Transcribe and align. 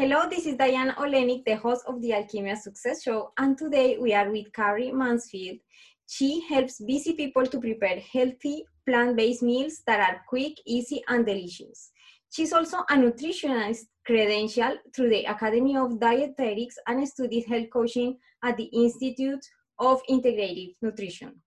Hello, 0.00 0.26
this 0.30 0.46
is 0.46 0.56
Diane 0.56 0.94
Olenik, 0.96 1.44
the 1.44 1.56
host 1.56 1.84
of 1.86 2.00
the 2.00 2.12
Alkimia 2.12 2.56
Success 2.56 3.02
Show, 3.02 3.32
and 3.36 3.58
today 3.58 3.98
we 3.98 4.14
are 4.14 4.30
with 4.30 4.50
Carri 4.50 4.90
Mansfield. 4.90 5.58
She 6.06 6.40
helps 6.48 6.80
busy 6.80 7.12
people 7.12 7.44
to 7.44 7.60
prepare 7.60 8.00
healthy, 8.00 8.64
plant-based 8.86 9.42
meals 9.42 9.82
that 9.86 10.00
are 10.00 10.22
quick, 10.26 10.54
easy, 10.64 11.02
and 11.06 11.26
delicious. 11.26 11.90
She's 12.30 12.54
also 12.54 12.78
a 12.78 12.94
nutritionist 12.94 13.88
credential 14.06 14.78
through 14.96 15.10
the 15.10 15.26
Academy 15.26 15.76
of 15.76 16.00
Dietetics 16.00 16.76
and 16.86 17.06
studied 17.06 17.44
health 17.44 17.68
coaching 17.70 18.16
at 18.42 18.56
the 18.56 18.70
Institute 18.72 19.44
of 19.78 20.00
Integrative 20.08 20.76
Nutrition. 20.80 21.42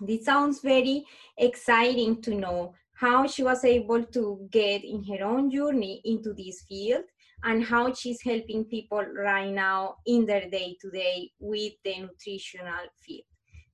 This 0.00 0.24
sounds 0.24 0.62
very 0.62 1.04
exciting 1.36 2.22
to 2.22 2.34
know 2.36 2.74
how 2.94 3.26
she 3.26 3.42
was 3.42 3.66
able 3.66 4.02
to 4.02 4.48
get 4.50 4.82
in 4.82 5.04
her 5.04 5.26
own 5.26 5.50
journey 5.50 6.00
into 6.06 6.32
this 6.32 6.62
field 6.62 7.04
and 7.44 7.64
how 7.64 7.92
she's 7.92 8.20
helping 8.22 8.64
people 8.64 9.04
right 9.14 9.50
now 9.50 9.96
in 10.06 10.26
their 10.26 10.48
day 10.48 10.76
to 10.80 10.90
day 10.90 11.30
with 11.40 11.72
the 11.84 12.00
nutritional 12.00 12.86
field. 13.00 13.24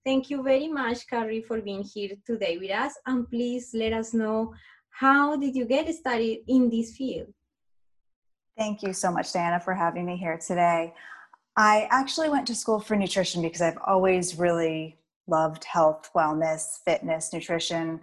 Thank 0.05 0.31
you 0.31 0.43
very 0.43 0.69
much, 0.69 1.07
Carri, 1.07 1.45
for 1.45 1.61
being 1.61 1.83
here 1.83 2.11
today 2.25 2.57
with 2.59 2.71
us. 2.71 2.95
And 3.07 3.29
please 3.29 3.71
let 3.75 3.93
us 3.93 4.15
know 4.15 4.55
how 4.91 5.37
did 5.37 5.55
you 5.55 5.67
get 5.67 5.93
started 5.95 6.39
in 6.49 6.71
this 6.71 6.97
field? 6.97 7.29
Thank 8.57 8.83
you 8.83 8.93
so 8.93 9.13
much, 9.13 9.33
Diana, 9.33 9.61
for 9.61 9.75
having 9.75 10.07
me 10.07 10.17
here 10.17 10.39
today. 10.39 10.95
I 11.57 11.89
actually 11.91 12.29
went 12.29 12.47
to 12.47 12.55
school 12.55 12.81
for 12.81 12.97
nutrition 12.97 13.43
because 13.43 13.61
I've 13.61 13.79
always 13.87 14.39
really 14.39 14.97
loved 15.27 15.65
health, 15.65 16.11
wellness, 16.17 16.79
fitness, 16.85 17.33
nutrition. 17.33 18.01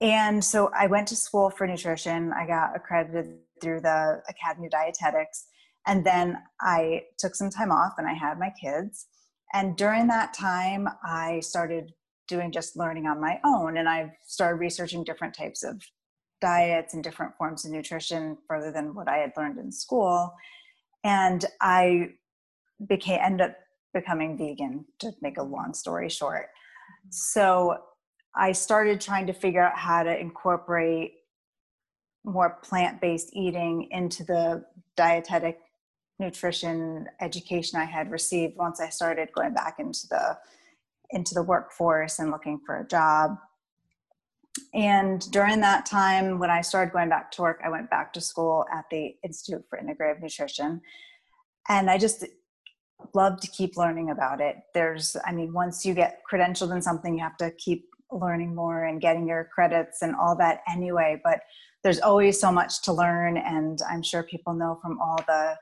And 0.00 0.44
so 0.44 0.70
I 0.76 0.86
went 0.86 1.08
to 1.08 1.16
school 1.16 1.50
for 1.50 1.66
nutrition. 1.66 2.32
I 2.32 2.46
got 2.46 2.76
accredited 2.76 3.38
through 3.60 3.80
the 3.80 4.22
Academy 4.28 4.66
of 4.66 4.72
Dietetics. 4.72 5.46
And 5.86 6.04
then 6.04 6.38
I 6.60 7.04
took 7.18 7.34
some 7.34 7.50
time 7.50 7.72
off 7.72 7.94
and 7.98 8.06
I 8.06 8.12
had 8.12 8.38
my 8.38 8.52
kids. 8.60 9.06
And 9.52 9.76
during 9.76 10.06
that 10.08 10.34
time, 10.34 10.88
I 11.04 11.40
started 11.40 11.92
doing 12.28 12.52
just 12.52 12.76
learning 12.76 13.06
on 13.06 13.20
my 13.20 13.40
own. 13.44 13.76
And 13.76 13.88
I 13.88 14.12
started 14.24 14.60
researching 14.60 15.02
different 15.02 15.34
types 15.34 15.64
of 15.64 15.82
diets 16.40 16.94
and 16.94 17.02
different 17.02 17.36
forms 17.36 17.64
of 17.64 17.72
nutrition 17.72 18.38
further 18.48 18.70
than 18.70 18.94
what 18.94 19.08
I 19.08 19.18
had 19.18 19.32
learned 19.36 19.58
in 19.58 19.72
school. 19.72 20.34
And 21.04 21.44
I 21.60 22.10
became 22.88 23.20
ended 23.22 23.50
up 23.50 23.56
becoming 23.92 24.38
vegan 24.38 24.84
to 25.00 25.12
make 25.20 25.38
a 25.38 25.42
long 25.42 25.74
story 25.74 26.08
short. 26.08 26.46
So 27.10 27.78
I 28.34 28.52
started 28.52 29.00
trying 29.00 29.26
to 29.26 29.32
figure 29.32 29.62
out 29.62 29.76
how 29.76 30.02
to 30.02 30.18
incorporate 30.18 31.14
more 32.24 32.58
plant-based 32.62 33.30
eating 33.32 33.88
into 33.90 34.24
the 34.24 34.64
dietetic 34.96 35.58
nutrition 36.18 37.06
education 37.20 37.80
I 37.80 37.84
had 37.84 38.10
received 38.10 38.56
once 38.56 38.80
I 38.80 38.90
started 38.90 39.30
going 39.34 39.54
back 39.54 39.76
into 39.78 40.06
the 40.08 40.38
into 41.12 41.34
the 41.34 41.42
workforce 41.42 42.18
and 42.18 42.30
looking 42.30 42.60
for 42.64 42.78
a 42.78 42.86
job. 42.86 43.36
And 44.74 45.28
during 45.32 45.60
that 45.60 45.86
time, 45.86 46.38
when 46.38 46.50
I 46.50 46.60
started 46.60 46.92
going 46.92 47.08
back 47.08 47.32
to 47.32 47.42
work, 47.42 47.60
I 47.64 47.68
went 47.68 47.90
back 47.90 48.12
to 48.12 48.20
school 48.20 48.64
at 48.72 48.84
the 48.90 49.16
Institute 49.24 49.64
for 49.68 49.78
Integrative 49.78 50.22
Nutrition. 50.22 50.80
And 51.68 51.90
I 51.90 51.98
just 51.98 52.24
love 53.14 53.40
to 53.40 53.48
keep 53.48 53.76
learning 53.76 54.10
about 54.10 54.40
it. 54.40 54.56
There's, 54.74 55.16
I 55.24 55.32
mean, 55.32 55.52
once 55.52 55.84
you 55.84 55.94
get 55.94 56.20
credentialed 56.30 56.72
in 56.72 56.82
something, 56.82 57.14
you 57.14 57.22
have 57.24 57.36
to 57.38 57.50
keep 57.52 57.88
learning 58.12 58.54
more 58.54 58.84
and 58.84 59.00
getting 59.00 59.26
your 59.26 59.48
credits 59.52 60.02
and 60.02 60.14
all 60.14 60.36
that 60.36 60.62
anyway. 60.68 61.20
But 61.22 61.40
there's 61.82 62.00
always 62.00 62.40
so 62.40 62.52
much 62.52 62.82
to 62.82 62.92
learn. 62.92 63.36
And 63.36 63.78
I'm 63.88 64.02
sure 64.02 64.22
people 64.22 64.54
know 64.54 64.78
from 64.82 64.98
all 65.00 65.18
the 65.26 65.56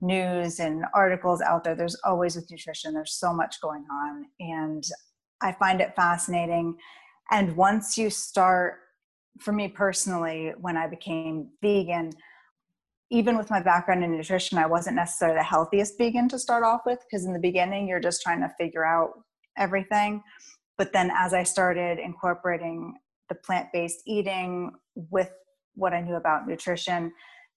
news 0.00 0.60
and 0.60 0.84
articles 0.94 1.40
out 1.40 1.64
there, 1.64 1.74
there's 1.74 1.96
always 2.04 2.36
with 2.36 2.50
nutrition, 2.50 2.94
there's 2.94 3.14
so 3.14 3.32
much 3.32 3.60
going 3.60 3.84
on. 3.90 4.26
And 4.40 4.84
I 5.42 5.52
find 5.52 5.80
it 5.80 5.94
fascinating. 5.96 6.76
And 7.30 7.56
once 7.56 7.98
you 7.98 8.10
start, 8.10 8.78
for 9.40 9.52
me 9.52 9.68
personally, 9.68 10.52
when 10.60 10.76
I 10.76 10.86
became 10.88 11.50
vegan, 11.62 12.12
even 13.10 13.38
with 13.38 13.50
my 13.50 13.62
background 13.62 14.04
in 14.04 14.16
nutrition, 14.16 14.58
I 14.58 14.66
wasn't 14.66 14.96
necessarily 14.96 15.38
the 15.38 15.44
healthiest 15.44 15.96
vegan 15.96 16.28
to 16.28 16.38
start 16.38 16.64
off 16.64 16.82
with 16.84 16.98
because 17.08 17.24
in 17.24 17.32
the 17.32 17.38
beginning, 17.38 17.88
you're 17.88 18.00
just 18.00 18.22
trying 18.22 18.40
to 18.40 18.52
figure 18.58 18.84
out 18.84 19.12
everything. 19.56 20.22
But 20.76 20.92
then 20.92 21.10
as 21.16 21.34
I 21.34 21.42
started 21.42 21.98
incorporating 21.98 22.94
the 23.28 23.34
plant 23.34 23.68
based 23.72 24.02
eating 24.06 24.72
with 24.94 25.30
what 25.78 25.94
I 25.94 26.00
knew 26.00 26.16
about 26.16 26.46
nutrition, 26.46 27.12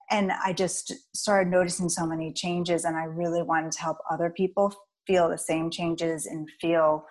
and 0.09 0.31
I 0.31 0.53
just 0.53 0.93
started 1.15 1.49
noticing 1.49 1.89
so 1.89 2.05
many 2.05 2.33
changes, 2.33 2.85
and 2.85 2.95
I 2.95 3.05
really 3.05 3.41
wanted 3.41 3.71
to 3.73 3.81
help 3.81 3.97
other 4.09 4.29
people 4.29 4.73
feel 5.07 5.29
the 5.29 5.37
same 5.37 5.69
changes 5.69 6.25
and 6.25 6.47
feel 6.59 7.05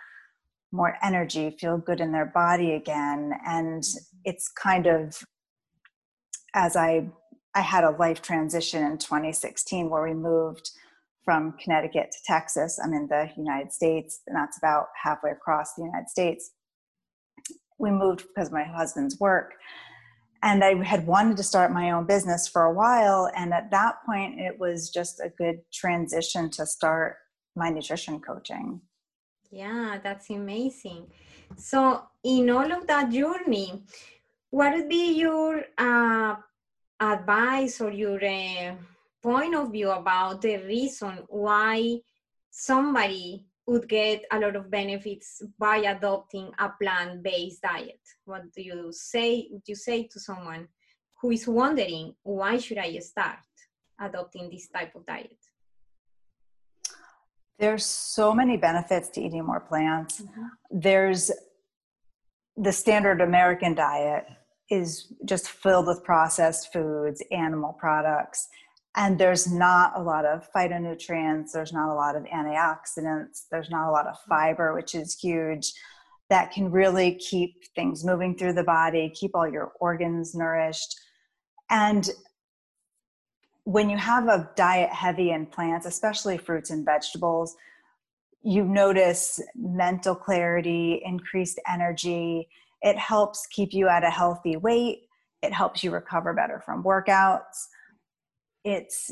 more 0.73 0.97
energy, 1.03 1.57
feel 1.59 1.79
good 1.79 2.01
in 2.01 2.13
their 2.13 2.27
body 2.27 2.75
again. 2.75 3.33
And 3.47 3.83
it's 4.25 4.49
kind 4.51 4.87
of 4.87 5.23
as 6.55 6.77
I 6.77 7.09
I 7.55 7.63
had 7.63 7.83
a 7.83 7.91
life 7.91 8.23
transition 8.23 8.85
in 8.85 8.99
2016 8.99 9.91
where 9.91 10.05
we 10.05 10.15
moved 10.15 10.71
from 11.25 11.55
Connecticut 11.63 12.13
to 12.13 12.19
Texas. 12.25 12.79
I'm 12.83 12.95
in 12.95 13.09
the 13.09 13.29
United 13.37 13.73
States, 13.73 14.21
and 14.27 14.37
that's 14.37 14.57
about 14.59 14.87
halfway 15.03 15.33
across 15.33 15.75
the 15.75 15.83
United 15.83 16.09
States. 16.09 16.53
We 17.79 17.91
moved 17.91 18.25
because 18.29 18.53
my 18.53 18.63
husband's 18.63 19.19
work. 19.19 19.55
And 20.43 20.65
I 20.65 20.83
had 20.83 21.07
wanted 21.07 21.37
to 21.37 21.43
start 21.43 21.73
my 21.73 21.91
own 21.91 22.07
business 22.07 22.49
for 22.49 22.65
a 22.65 22.73
while. 22.73 23.31
And 23.37 23.53
at 23.53 23.71
that 23.71 23.97
point, 24.07 24.41
it 24.41 24.59
was 24.59 24.91
just 24.91 25.21
a 25.21 25.29
good 25.29 25.61
transition 25.73 26.51
to 26.51 26.65
start 26.65 27.17
my 27.55 27.69
nutrition 27.69 28.21
coaching. 28.21 28.81
Yeah, 29.51 29.99
that's 30.03 30.31
amazing. 30.31 31.09
So, 31.57 32.03
in 32.23 32.49
all 32.51 32.71
of 32.73 32.87
that 32.87 33.11
journey, 33.11 33.83
what 34.51 34.75
would 34.75 34.89
be 34.89 35.19
your 35.19 35.65
uh, 35.77 36.37
advice 37.01 37.81
or 37.81 37.91
your 37.91 38.25
uh, 38.25 38.77
point 39.23 39.55
of 39.55 39.73
view 39.73 39.91
about 39.91 40.41
the 40.41 40.57
reason 40.59 41.25
why 41.29 41.99
somebody 42.51 43.47
would 43.71 43.89
get 43.89 44.25
a 44.33 44.39
lot 44.41 44.57
of 44.57 44.69
benefits 44.69 45.41
by 45.57 45.77
adopting 45.77 46.51
a 46.59 46.69
plant-based 46.81 47.63
diet. 47.63 48.01
What 48.25 48.43
do 48.53 48.63
you 48.63 48.91
say 48.91 49.47
would 49.53 49.63
you 49.67 49.77
say 49.77 50.09
to 50.13 50.19
someone 50.19 50.67
who 51.21 51.31
is 51.31 51.47
wondering 51.47 52.15
why 52.25 52.59
should 52.59 52.79
i 52.79 52.99
start 52.99 53.47
adopting 54.01 54.51
this 54.51 54.67
type 54.77 54.93
of 54.97 55.07
diet? 55.07 55.41
There's 57.61 57.87
so 57.87 58.35
many 58.35 58.57
benefits 58.57 59.09
to 59.11 59.21
eating 59.21 59.47
more 59.47 59.61
plants. 59.71 60.21
Mm-hmm. 60.21 60.47
there's 60.87 61.31
the 62.67 62.73
standard 62.73 63.21
american 63.21 63.73
diet 63.75 64.25
is 64.79 64.91
just 65.33 65.47
filled 65.63 65.87
with 65.91 66.03
processed 66.13 66.73
foods, 66.73 67.23
animal 67.45 67.73
products, 67.85 68.49
and 68.97 69.19
there's 69.19 69.51
not 69.51 69.93
a 69.97 70.03
lot 70.03 70.25
of 70.25 70.49
phytonutrients, 70.53 71.53
there's 71.53 71.73
not 71.73 71.93
a 71.93 71.95
lot 71.95 72.17
of 72.17 72.25
antioxidants, 72.25 73.45
there's 73.51 73.71
not 73.71 73.89
a 73.89 73.93
lot 73.93 74.07
of 74.07 74.15
mm-hmm. 74.15 74.31
fiber, 74.31 74.75
which 74.75 74.95
is 74.95 75.19
huge, 75.19 75.73
that 76.29 76.53
can 76.53 76.71
really 76.71 77.15
keep 77.15 77.65
things 77.75 78.05
moving 78.05 78.37
through 78.37 78.53
the 78.53 78.65
body, 78.65 79.13
keep 79.15 79.33
all 79.35 79.49
your 79.49 79.73
organs 79.81 80.35
nourished. 80.35 80.99
And 81.69 82.09
when 83.65 83.91
you 83.91 83.97
have 83.97 84.27
a 84.29 84.51
diet 84.57 84.91
heavy 84.91 85.31
in 85.31 85.47
plants, 85.47 85.87
especially 85.87 86.39
fruits 86.39 86.71
and 86.71 86.85
vegetables, 86.85 87.57
you 88.43 88.65
notice 88.65 89.41
mental 89.55 90.15
clarity, 90.15 91.01
increased 91.05 91.61
energy, 91.71 92.49
it 92.83 92.97
helps 92.97 93.47
keep 93.47 93.73
you 93.73 93.89
at 93.89 94.05
a 94.05 94.11
healthy 94.11 94.57
weight. 94.57 95.03
It 95.43 95.53
helps 95.53 95.85
you 95.85 95.91
recover 95.91 96.33
better 96.33 96.63
from 96.65 96.83
workouts. 96.83 97.67
It's, 98.65 99.11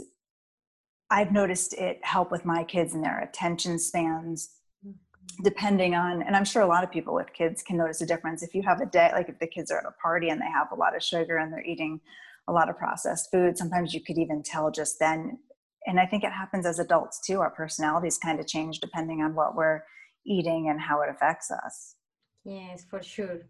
I've 1.10 1.32
noticed 1.32 1.74
it 1.74 2.00
help 2.02 2.30
with 2.30 2.44
my 2.44 2.64
kids 2.64 2.94
and 2.94 3.02
their 3.02 3.20
attention 3.20 3.78
spans 3.78 4.50
mm-hmm. 4.86 5.42
depending 5.42 5.94
on 5.94 6.22
and 6.22 6.36
i'm 6.36 6.44
sure 6.44 6.60
a 6.60 6.66
lot 6.66 6.84
of 6.84 6.90
people 6.90 7.14
with 7.14 7.32
kids 7.32 7.62
can 7.62 7.78
notice 7.78 8.02
a 8.02 8.06
difference. 8.06 8.42
If 8.42 8.54
you 8.54 8.62
have 8.62 8.80
a 8.82 8.86
day 8.86 9.10
like 9.14 9.30
if 9.30 9.38
the 9.38 9.46
kids 9.46 9.70
are 9.70 9.78
at 9.78 9.86
a 9.86 9.92
party 10.02 10.28
and 10.28 10.40
they 10.40 10.50
have 10.52 10.70
a 10.70 10.74
lot 10.74 10.94
of 10.94 11.02
sugar 11.02 11.38
and 11.38 11.50
they're 11.50 11.64
eating 11.64 12.00
a 12.46 12.52
lot 12.52 12.68
of 12.68 12.76
processed 12.76 13.30
food 13.30 13.56
sometimes 13.56 13.94
you 13.94 14.02
could 14.02 14.18
even 14.18 14.42
tell 14.42 14.70
just 14.70 14.98
then 14.98 15.38
and 15.86 15.98
i 15.98 16.04
think 16.04 16.24
it 16.24 16.32
happens 16.32 16.66
as 16.66 16.78
adults 16.78 17.20
too 17.26 17.40
our 17.40 17.50
personalities 17.50 18.18
kind 18.18 18.38
of 18.38 18.46
change 18.46 18.80
depending 18.80 19.22
on 19.22 19.34
what 19.34 19.54
we're 19.54 19.82
eating 20.28 20.68
and 20.68 20.80
how 20.80 21.00
it 21.02 21.08
affects 21.10 21.50
us. 21.50 21.96
Yes, 22.44 22.84
for 22.88 23.02
sure. 23.02 23.40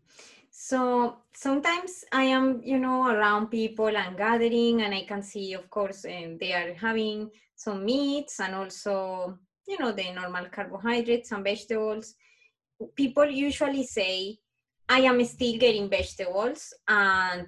So 0.60 1.19
sometimes 1.32 2.05
I 2.10 2.25
am, 2.25 2.60
you 2.64 2.81
know, 2.81 3.06
around 3.06 3.46
people 3.46 3.96
and 3.96 4.16
gathering, 4.16 4.82
and 4.82 4.93
I 4.93 5.05
can 5.05 5.22
see, 5.22 5.52
of 5.52 5.70
course, 5.70 6.05
um, 6.05 6.37
they 6.40 6.52
are 6.52 6.75
having 6.75 7.31
some 7.55 7.84
meats 7.84 8.40
and 8.40 8.56
also, 8.56 9.38
you 9.69 9.78
know, 9.78 9.93
the 9.93 10.10
normal 10.10 10.46
carbohydrates 10.46 11.31
and 11.31 11.44
vegetables. 11.44 12.16
People 12.96 13.31
usually 13.31 13.84
say, 13.84 14.38
I 14.88 15.02
am 15.02 15.25
still 15.26 15.58
getting 15.58 15.88
vegetables, 15.88 16.75
and 16.88 17.46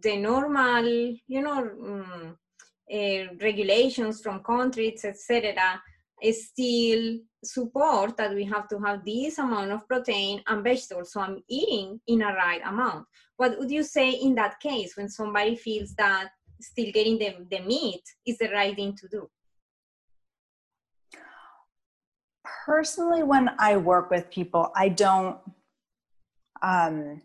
the 0.00 0.18
normal, 0.18 0.86
you 1.26 1.42
know, 1.42 1.58
um, 1.58 2.38
uh, 2.88 3.34
regulations 3.40 4.20
from 4.20 4.40
countries, 4.44 5.04
etc., 5.04 5.82
still 6.30 7.18
support 7.44 8.16
that 8.16 8.34
we 8.34 8.44
have 8.44 8.68
to 8.68 8.78
have 8.78 9.04
this 9.04 9.38
amount 9.38 9.72
of 9.72 9.86
protein 9.88 10.42
and 10.46 10.62
vegetables. 10.62 11.12
So 11.12 11.20
I'm 11.20 11.42
eating 11.48 12.00
in 12.06 12.22
a 12.22 12.32
right 12.34 12.60
amount. 12.64 13.06
What 13.36 13.58
would 13.58 13.70
you 13.70 13.82
say 13.82 14.10
in 14.10 14.34
that 14.36 14.60
case 14.60 14.96
when 14.96 15.08
somebody 15.08 15.56
feels 15.56 15.94
that 15.94 16.28
still 16.60 16.92
getting 16.92 17.18
the, 17.18 17.34
the 17.50 17.60
meat 17.64 18.02
is 18.26 18.38
the 18.38 18.50
right 18.50 18.74
thing 18.74 18.94
to 18.96 19.08
do? 19.08 19.28
Personally, 22.64 23.24
when 23.24 23.50
I 23.58 23.76
work 23.76 24.10
with 24.10 24.30
people, 24.30 24.70
I 24.76 24.88
don't, 24.88 25.36
um, 26.62 27.20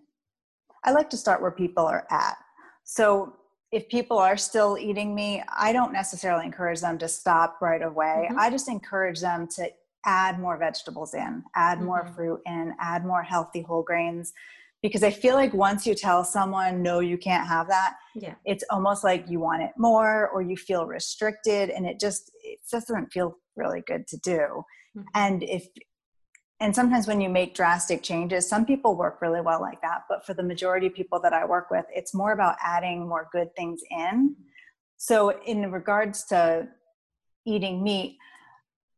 I 0.84 0.92
like 0.92 1.10
to 1.12 1.18
start 1.18 1.42
where 1.42 1.52
people 1.52 1.86
are 1.86 2.08
at. 2.10 2.38
So 2.84 3.36
if 3.72 3.90
people 3.90 4.18
are 4.18 4.38
still 4.38 4.78
eating 4.80 5.14
meat, 5.14 5.44
I 5.56 5.74
don't 5.74 5.92
necessarily 5.92 6.46
encourage 6.46 6.82
them 6.82 6.98
to 7.00 7.08
stop 7.08 7.58
right 7.62 7.82
away. 7.82 8.28
Mm-hmm. 8.30 8.40
I 8.40 8.50
just 8.50 8.70
encourage 8.70 9.20
them 9.20 9.48
to 9.56 9.70
add 10.06 10.40
more 10.40 10.58
vegetables 10.58 11.14
in, 11.14 11.44
add 11.56 11.78
mm-hmm. 11.78 11.88
more 11.88 12.06
fruit 12.16 12.42
in, 12.46 12.74
add 12.80 13.06
more 13.06 13.24
healthy 13.24 13.62
whole 13.62 13.84
grains. 13.84 14.34
Because 14.82 15.04
I 15.04 15.10
feel 15.10 15.34
like 15.34 15.54
once 15.54 15.88
you 15.88 15.96
tell 15.96 16.24
someone, 16.24 16.84
no, 16.84 17.00
you 17.00 17.18
can't 17.18 17.48
have 17.48 17.68
that, 17.68 17.96
yeah. 18.16 18.36
it's 18.46 18.64
almost 18.70 19.04
like 19.04 19.26
you 19.28 19.40
want 19.40 19.64
it 19.64 19.72
more 19.76 20.30
or 20.30 20.42
you 20.42 20.56
feel 20.56 20.86
restricted 20.86 21.72
and 21.72 21.86
it 21.86 22.00
just, 22.00 22.32
it 22.44 22.60
just 22.70 22.88
doesn't 22.88 23.12
feel 23.12 23.38
really 23.56 23.82
good 23.88 24.08
to 24.08 24.18
do. 24.18 24.64
Mm-hmm. 24.96 25.02
And 25.16 25.44
if 25.44 25.68
and 26.60 26.76
sometimes 26.76 27.08
when 27.08 27.22
you 27.22 27.30
make 27.30 27.54
drastic 27.54 28.02
changes 28.02 28.48
some 28.48 28.66
people 28.66 28.96
work 28.96 29.22
really 29.22 29.42
well 29.42 29.62
like 29.62 29.82
that 29.82 30.04
but 30.10 30.26
for 30.26 30.34
the 30.34 30.44
majority 30.44 30.88
of 30.88 30.94
people 30.94 31.20
that 31.20 31.34
i 31.34 31.46
work 31.46 31.70
with 31.70 31.86
it's 31.94 32.14
more 32.14 32.32
about 32.32 32.56
adding 32.62 33.08
more 33.08 33.28
good 33.32 33.56
things 33.56 33.82
in. 33.92 34.36
So 34.98 35.40
in 35.44 35.72
regards 35.72 36.24
to 36.26 36.68
eating 37.46 37.84
meat 37.84 38.18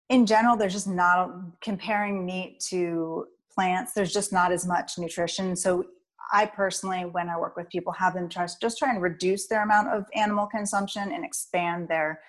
in 0.09 0.25
general 0.25 0.55
there's 0.55 0.73
just 0.73 0.87
not 0.87 1.29
comparing 1.61 2.25
meat 2.25 2.59
to 2.69 3.27
plants 3.53 3.93
there's 3.93 4.13
just 4.13 4.31
not 4.31 4.51
as 4.51 4.65
much 4.65 4.97
nutrition. 4.97 5.55
So 5.55 5.85
i 6.31 6.45
personally 6.45 7.05
when 7.05 7.27
i 7.27 7.37
work 7.37 7.57
with 7.57 7.69
people 7.69 7.91
have 7.93 8.13
them 8.13 8.29
try, 8.29 8.47
just 8.61 8.77
try 8.77 8.91
and 8.91 9.01
reduce 9.01 9.47
their 9.47 9.63
amount 9.63 9.89
of 9.89 10.05
animal 10.15 10.47
consumption 10.47 11.11
and 11.11 11.25
expand 11.25 11.87
their 11.87 12.21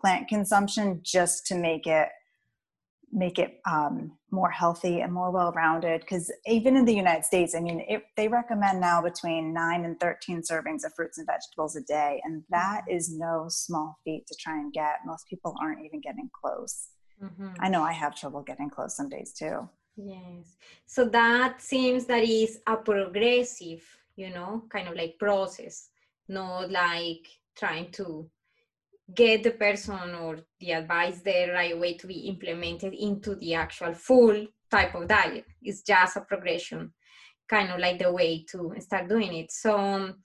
plant 0.00 0.28
consumption 0.28 1.00
just 1.02 1.46
to 1.46 1.54
make 1.56 1.86
it 1.86 2.08
make 3.12 3.38
it 3.38 3.60
um, 3.70 4.12
more 4.30 4.50
healthy 4.50 5.00
and 5.00 5.12
more 5.12 5.30
well-rounded 5.30 6.00
because 6.00 6.30
even 6.46 6.76
in 6.76 6.84
the 6.84 6.94
united 6.94 7.24
states 7.24 7.54
i 7.54 7.60
mean 7.60 7.84
it, 7.88 8.02
they 8.16 8.28
recommend 8.28 8.80
now 8.80 9.00
between 9.00 9.52
9 9.52 9.84
and 9.84 9.98
13 10.00 10.42
servings 10.42 10.84
of 10.84 10.92
fruits 10.94 11.18
and 11.18 11.26
vegetables 11.26 11.76
a 11.76 11.82
day 11.82 12.20
and 12.24 12.42
that 12.50 12.82
mm-hmm. 12.90 13.18
no 13.18 13.46
small 13.48 13.98
feat 14.04 14.26
to 14.26 14.36
try 14.38 14.58
and 14.58 14.72
get 14.72 14.96
most 15.06 15.26
people 15.28 15.54
aren't 15.60 15.84
even 15.84 16.00
getting 16.00 16.28
close 16.38 16.88
mm-hmm. 17.22 17.48
i 17.60 17.68
know 17.68 17.82
i 17.82 17.92
have 17.92 18.14
trouble 18.14 18.42
getting 18.42 18.68
close 18.68 18.94
some 18.96 19.08
days 19.08 19.32
too 19.32 19.68
yes 19.96 20.56
so 20.86 21.08
that 21.08 21.60
seems 21.62 22.04
that 22.04 22.22
is 22.22 22.60
a 22.66 22.76
progressive 22.76 23.82
you 24.16 24.30
know 24.30 24.62
kind 24.70 24.88
of 24.88 24.94
like 24.94 25.18
process 25.18 25.88
not 26.28 26.70
like 26.70 27.26
trying 27.56 27.90
to 27.90 28.28
get 29.14 29.42
the 29.42 29.52
person 29.52 30.14
or 30.14 30.40
the 30.60 30.72
advice 30.72 31.20
there 31.22 31.52
right 31.52 31.74
away 31.74 31.94
to 31.94 32.06
be 32.06 32.28
implemented 32.28 32.92
into 32.94 33.34
the 33.36 33.54
actual 33.54 33.94
full 33.94 34.46
type 34.70 34.94
of 34.94 35.08
diet. 35.08 35.46
It's 35.62 35.82
just 35.82 36.16
a 36.16 36.20
progression, 36.20 36.92
kind 37.48 37.70
of 37.70 37.80
like 37.80 37.98
the 37.98 38.12
way 38.12 38.44
to 38.50 38.74
start 38.80 39.08
doing 39.08 39.34
it. 39.34 39.50
So 39.50 39.78
um, 39.78 40.22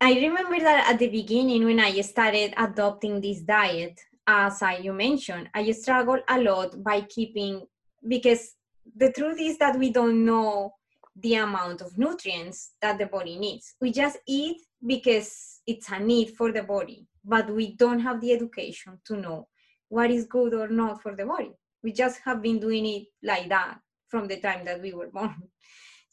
I 0.00 0.12
remember 0.14 0.58
that 0.60 0.90
at 0.90 0.98
the 0.98 1.08
beginning 1.08 1.64
when 1.64 1.80
I 1.80 1.98
started 2.02 2.52
adopting 2.56 3.20
this 3.20 3.40
diet, 3.40 3.98
as 4.26 4.62
I 4.62 4.78
you 4.78 4.92
mentioned, 4.92 5.48
I 5.54 5.70
struggled 5.72 6.20
a 6.28 6.40
lot 6.40 6.82
by 6.82 7.02
keeping 7.02 7.66
because 8.06 8.54
the 8.96 9.12
truth 9.12 9.40
is 9.40 9.56
that 9.58 9.78
we 9.78 9.90
don't 9.90 10.24
know 10.24 10.74
the 11.16 11.36
amount 11.36 11.80
of 11.80 11.96
nutrients 11.96 12.72
that 12.82 12.98
the 12.98 13.06
body 13.06 13.38
needs. 13.38 13.74
We 13.80 13.92
just 13.92 14.18
eat 14.26 14.58
because 14.86 15.60
it's 15.66 15.90
a 15.90 15.98
need 15.98 16.34
for 16.36 16.52
the 16.52 16.62
body 16.62 17.06
but 17.24 17.48
we 17.50 17.76
don't 17.76 18.00
have 18.00 18.20
the 18.20 18.32
education 18.32 18.98
to 19.06 19.16
know 19.16 19.48
what 19.88 20.10
is 20.10 20.26
good 20.26 20.54
or 20.54 20.68
not 20.68 21.02
for 21.02 21.14
the 21.14 21.24
body. 21.24 21.52
We 21.82 21.92
just 21.92 22.20
have 22.24 22.42
been 22.42 22.60
doing 22.60 22.86
it 22.86 23.06
like 23.22 23.48
that 23.48 23.78
from 24.08 24.28
the 24.28 24.40
time 24.40 24.64
that 24.64 24.80
we 24.80 24.92
were 24.92 25.08
born. 25.08 25.34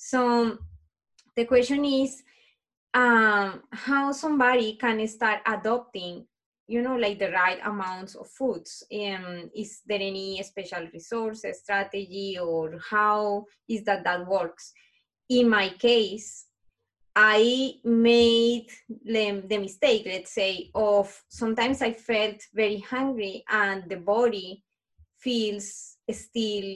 So 0.04 0.58
the 1.36 1.46
question 1.46 1.86
is 1.86 2.24
um, 2.94 3.62
how 3.72 4.12
somebody 4.12 4.76
can 4.76 5.08
start 5.08 5.42
adopting, 5.46 6.26
you 6.68 6.82
know, 6.82 6.96
like 6.96 7.20
the 7.20 7.30
right 7.30 7.60
amounts 7.64 8.16
of 8.16 8.28
foods. 8.28 8.84
Um, 8.92 9.52
is 9.56 9.82
there 9.86 10.00
any 10.02 10.42
special 10.42 10.88
resource, 10.92 11.46
strategy, 11.54 12.40
or 12.40 12.80
how 12.90 13.46
is 13.70 13.84
that 13.84 14.04
that 14.04 14.26
works? 14.28 14.74
In 15.30 15.50
my 15.50 15.70
case, 15.70 16.48
I 17.16 17.74
made 17.84 18.68
the, 18.88 19.58
mistake, 19.58 20.04
let's 20.06 20.32
say, 20.32 20.72
of 20.74 21.22
sometimes 21.28 21.82
I 21.82 21.92
felt 21.94 22.42
very 22.54 22.80
hungry 22.80 23.44
and 23.50 23.90
the 23.90 23.98
body 23.98 24.64
feels 25.18 25.98
still 26.10 26.76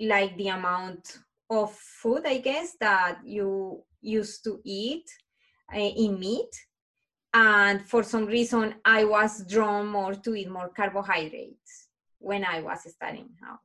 like 0.00 0.36
the 0.36 0.48
amount 0.48 1.18
of 1.48 1.72
food, 1.72 2.22
I 2.26 2.38
guess, 2.38 2.76
that 2.80 3.18
you 3.24 3.84
used 4.00 4.44
to 4.44 4.60
eat 4.64 5.08
uh, 5.74 5.78
in 5.78 6.18
meat. 6.18 6.50
And 7.32 7.86
for 7.86 8.02
some 8.02 8.26
reason, 8.26 8.74
I 8.84 9.04
was 9.04 9.44
drawn 9.46 9.86
more 9.86 10.14
to 10.14 10.34
eat 10.34 10.50
more 10.50 10.68
carbohydrates 10.68 11.88
when 12.18 12.44
I 12.44 12.60
was 12.60 12.80
starting 12.92 13.30
out. 13.46 13.60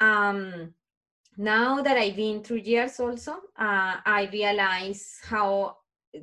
Um, 0.00 0.74
now 1.38 1.80
that 1.82 1.96
I've 1.96 2.16
been 2.16 2.42
through 2.42 2.58
years 2.58 2.98
also, 2.98 3.32
uh, 3.56 3.96
I 4.04 4.28
realize 4.32 5.18
how 5.24 5.76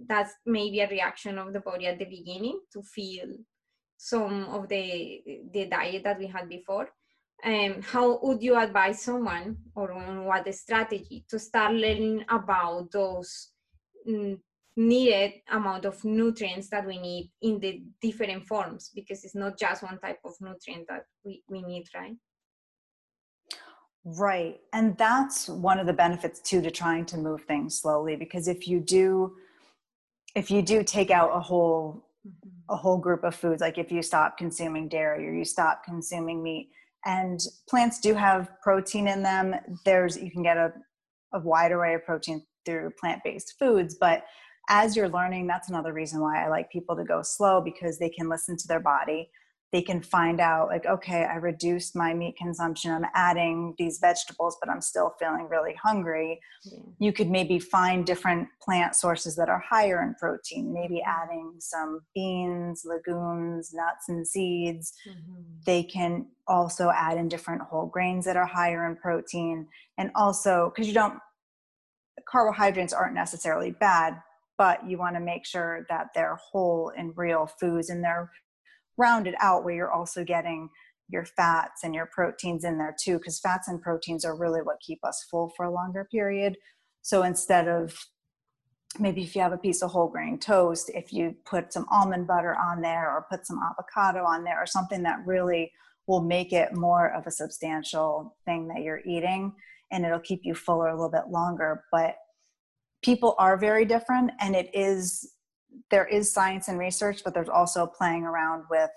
that's 0.08 0.34
maybe 0.46 0.82
a 0.82 0.90
reaction 0.90 1.38
of 1.38 1.54
the 1.54 1.62
body 1.62 1.88
at 1.88 1.98
the 1.98 2.06
beginning 2.06 2.60
to 2.74 2.84
feel 2.84 3.30
some 3.98 4.44
of 4.46 4.68
the 4.68 5.22
the 5.54 5.68
diet 5.68 6.04
that 6.04 6.20
we 6.20 6.28
had 6.28 6.50
before. 6.50 6.90
Um, 7.44 7.82
how 7.82 8.20
would 8.24 8.44
you 8.44 8.58
advise 8.58 9.02
someone 9.02 9.58
or 9.74 9.92
on 9.94 10.26
what 10.26 10.54
strategy 10.54 11.26
to 11.30 11.39
start 11.39 11.74
learning 11.74 12.25
about 12.30 12.92
those 12.92 13.51
mm, 14.08 14.38
needed 14.75 15.34
amount 15.50 15.86
of 15.86 16.04
nutrients 16.04 16.70
that 16.70 16.86
we 16.86 16.98
need 16.98 17.32
in 17.42 17.60
the 17.60 17.84
different 18.01 18.46
forms 18.48 18.92
because 18.94 19.24
it's 19.24 19.36
not 19.36 19.58
just 19.58 19.84
one 19.84 20.00
type 20.00 20.20
of 20.25 20.34
nutrient 20.42 20.88
that 20.89 21.04
we, 21.24 21.44
we 21.48 21.62
need, 21.62 21.86
right? 21.96 22.16
Right. 24.06 24.60
And 24.72 24.96
that's 24.98 25.50
one 25.50 25.80
of 25.80 25.88
the 25.88 25.94
benefits 25.94 26.40
too 26.40 26.62
to 26.62 26.70
trying 26.70 27.06
to 27.08 27.18
move 27.18 27.44
things 27.46 27.80
slowly 27.80 28.16
because 28.16 28.48
if 28.48 28.68
you 28.68 28.80
do 28.80 29.36
if 30.36 30.52
you 30.52 30.62
do 30.62 30.84
take 30.84 31.10
out 31.10 31.32
a 31.34 31.40
whole 31.40 32.06
mm-hmm. 32.28 32.74
a 32.74 32.76
whole 32.76 32.98
group 33.00 33.24
of 33.24 33.34
foods 33.34 33.62
like 33.62 33.80
if 33.80 33.92
you 33.92 34.04
stop 34.04 34.38
consuming 34.38 34.88
dairy 34.88 35.28
or 35.28 35.34
you 35.34 35.44
stop 35.46 35.84
consuming 35.84 36.44
meat 36.44 36.70
and 37.06 37.40
plants 37.68 38.00
do 38.00 38.14
have 38.14 38.50
protein 38.62 39.08
in 39.08 39.24
them 39.24 39.56
there's 39.86 40.18
you 40.18 40.30
can 40.30 40.44
get 40.44 40.58
a, 40.58 40.72
a 41.34 41.40
wide 41.40 41.72
array 41.72 41.96
of 41.96 42.06
protein 42.06 42.46
through 42.66 42.92
plant-based 43.00 43.56
foods 43.58 43.96
but 44.00 44.24
as 44.70 44.96
you're 44.96 45.10
learning 45.10 45.48
that's 45.48 45.70
another 45.70 45.94
reason 45.94 46.20
why 46.22 46.44
i 46.44 46.48
like 46.48 46.70
people 46.72 46.96
to 46.96 47.04
go 47.04 47.22
slow 47.22 47.62
because 47.62 47.98
they 47.98 48.10
can 48.10 48.30
listen 48.30 48.58
to 48.58 48.68
their 48.68 48.80
body 48.80 49.30
they 49.72 49.81
can 49.81 50.01
find 50.01 50.39
out 50.39 50.67
like 50.67 50.86
okay 50.86 51.25
i 51.25 51.36
reduced 51.36 51.95
my 51.95 52.13
meat 52.13 52.36
consumption 52.38 52.91
i'm 52.91 53.05
adding 53.13 53.74
these 53.77 54.00
vegetables 54.00 54.57
but 54.62 54.69
i'm 54.69 54.81
still 54.81 55.13
feeling 55.19 55.48
really 55.50 55.75
hungry 55.81 56.39
yeah. 56.63 56.79
you 57.00 57.12
could 57.12 57.29
maybe 57.29 57.60
find 57.60 58.05
different 58.05 58.48
plant 58.62 58.95
sources 58.95 59.36
that 59.36 59.50
are 59.50 59.63
higher 59.67 60.01
in 60.01 60.13
protein 60.15 60.74
maybe 60.74 61.01
adding 61.01 61.53
some 61.60 62.00
beans 62.13 62.86
legumes 62.86 63.74
nuts 63.74 64.10
and 64.10 64.25
seeds 64.27 64.93
mm-hmm. 65.07 65.41
they 65.65 65.84
can 65.84 66.25
also 66.48 66.91
add 66.95 67.17
in 67.17 67.27
different 67.27 67.62
whole 67.62 67.88
grains 67.88 68.25
that 68.25 68.38
are 68.38 68.45
higher 68.45 68.86
in 68.89 68.95
protein 68.95 69.67
and 69.98 70.12
also 70.15 70.72
because 70.74 70.88
you 70.88 70.93
don't 70.93 71.19
carbohydrates 72.29 72.93
aren't 72.93 73.15
necessarily 73.15 73.72
bad 73.72 74.15
but 74.57 74.88
you 74.89 74.98
want 74.98 75.15
to 75.15 75.19
make 75.19 75.45
sure 75.45 75.86
that 75.89 76.07
they're 76.15 76.39
whole 76.51 76.91
and 76.98 77.12
real 77.17 77.45
foods 77.60 77.89
and 77.89 78.03
they're 78.03 78.31
rounded 78.98 79.36
out 79.40 79.64
where 79.64 79.75
you're 79.75 79.92
also 79.92 80.24
getting 80.24 80.70
your 81.10 81.25
fats 81.25 81.84
and 81.84 81.94
your 81.94 82.08
proteins 82.08 82.64
in 82.64 82.78
there 82.78 82.96
too 83.00 83.18
because 83.18 83.40
fats 83.40 83.68
and 83.68 83.82
proteins 83.82 84.25
are 84.25 84.36
really 84.36 84.62
what 84.62 84.80
keep 84.80 85.00
us 85.04 85.25
full 85.30 85.52
for 85.56 85.66
a 85.66 85.72
longer 85.72 86.08
period. 86.12 86.58
So 87.02 87.24
instead 87.24 87.68
of 87.68 87.96
maybe 89.00 89.24
if 89.24 89.36
you 89.36 89.42
have 89.42 89.54
a 89.54 89.58
piece 89.58 89.84
of 89.84 89.92
whole 89.92 90.08
grain 90.08 90.40
toast 90.40 90.90
if 90.96 91.12
you 91.14 91.36
put 91.46 91.74
some 91.74 91.86
almond 91.92 92.25
butter 92.25 92.56
on 92.56 92.82
there 92.82 93.12
or 93.12 93.28
put 93.30 93.46
some 93.46 93.60
avocado 93.60 94.24
on 94.24 94.44
there 94.44 94.62
or 94.62 94.66
something 94.66 95.04
that 95.04 95.20
really 95.25 95.72
will 96.08 96.22
make 96.22 96.54
it 96.54 96.74
more 96.74 97.14
of 97.14 97.28
a 97.28 97.32
substantial 97.32 98.36
thing 98.46 98.68
that 98.68 98.82
you're 98.82 99.02
eating 99.06 99.54
and 99.92 100.06
it'll 100.06 100.20
keep 100.20 100.42
you 100.44 100.56
fuller 100.56 100.88
a 100.88 100.96
little 100.96 101.10
bit 101.10 101.30
longer. 101.30 101.84
But 101.92 102.16
people 103.04 103.36
are 103.38 103.58
very 103.58 103.86
different 103.86 104.32
and 104.40 104.56
it 104.56 104.70
is 104.74 105.35
there 105.89 106.05
is 106.05 106.32
science 106.32 106.67
and 106.67 106.79
research, 106.79 107.22
but 107.24 107.34
there's 107.34 107.50
also 107.50 107.86
playing 107.86 108.24
around 108.24 108.63
with 108.70 108.89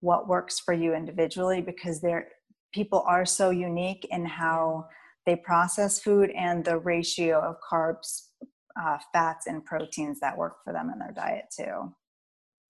what 0.00 0.28
works 0.28 0.58
for 0.58 0.74
you 0.74 0.94
individually 0.94 1.60
because 1.60 2.00
there 2.00 2.28
people 2.72 3.04
are 3.06 3.26
so 3.26 3.50
unique 3.50 4.06
in 4.10 4.24
how 4.24 4.86
they 5.26 5.36
process 5.36 6.00
food 6.00 6.30
and 6.30 6.64
the 6.64 6.78
ratio 6.78 7.38
of 7.38 7.56
carbs, 7.60 8.28
uh, 8.80 8.98
fats, 9.12 9.46
and 9.46 9.64
proteins 9.64 10.18
that 10.20 10.36
work 10.36 10.56
for 10.64 10.72
them 10.72 10.90
in 10.92 10.98
their 10.98 11.12
diet 11.12 11.44
too. 11.56 11.92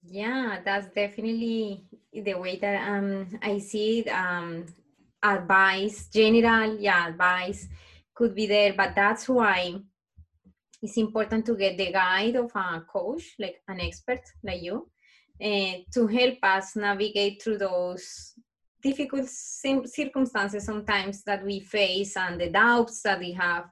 Yeah, 0.04 0.58
that's 0.64 0.88
definitely 0.88 1.84
the 2.12 2.34
way 2.34 2.56
that 2.56 2.88
um, 2.88 3.26
I 3.40 3.58
see 3.58 4.00
it. 4.00 4.08
Um, 4.08 4.66
advice, 5.22 6.08
general, 6.12 6.76
yeah, 6.78 7.08
advice 7.08 7.68
could 8.14 8.34
be 8.34 8.46
there, 8.46 8.74
but 8.76 8.94
that's 8.94 9.28
why 9.28 9.76
it's 10.82 10.96
important 10.96 11.46
to 11.46 11.56
get 11.56 11.78
the 11.78 11.92
guide 11.92 12.34
of 12.36 12.50
a 12.56 12.80
coach, 12.92 13.34
like 13.38 13.62
an 13.68 13.80
expert 13.80 14.20
like 14.42 14.62
you, 14.62 14.90
uh, 15.42 15.74
to 15.94 16.06
help 16.08 16.38
us 16.42 16.74
navigate 16.74 17.40
through 17.40 17.58
those 17.58 18.34
difficult 18.82 19.28
circumstances 19.28 20.64
sometimes 20.64 21.22
that 21.22 21.44
we 21.44 21.60
face 21.60 22.16
and 22.16 22.40
the 22.40 22.50
doubts 22.50 23.00
that 23.02 23.20
we 23.20 23.30
have 23.32 23.64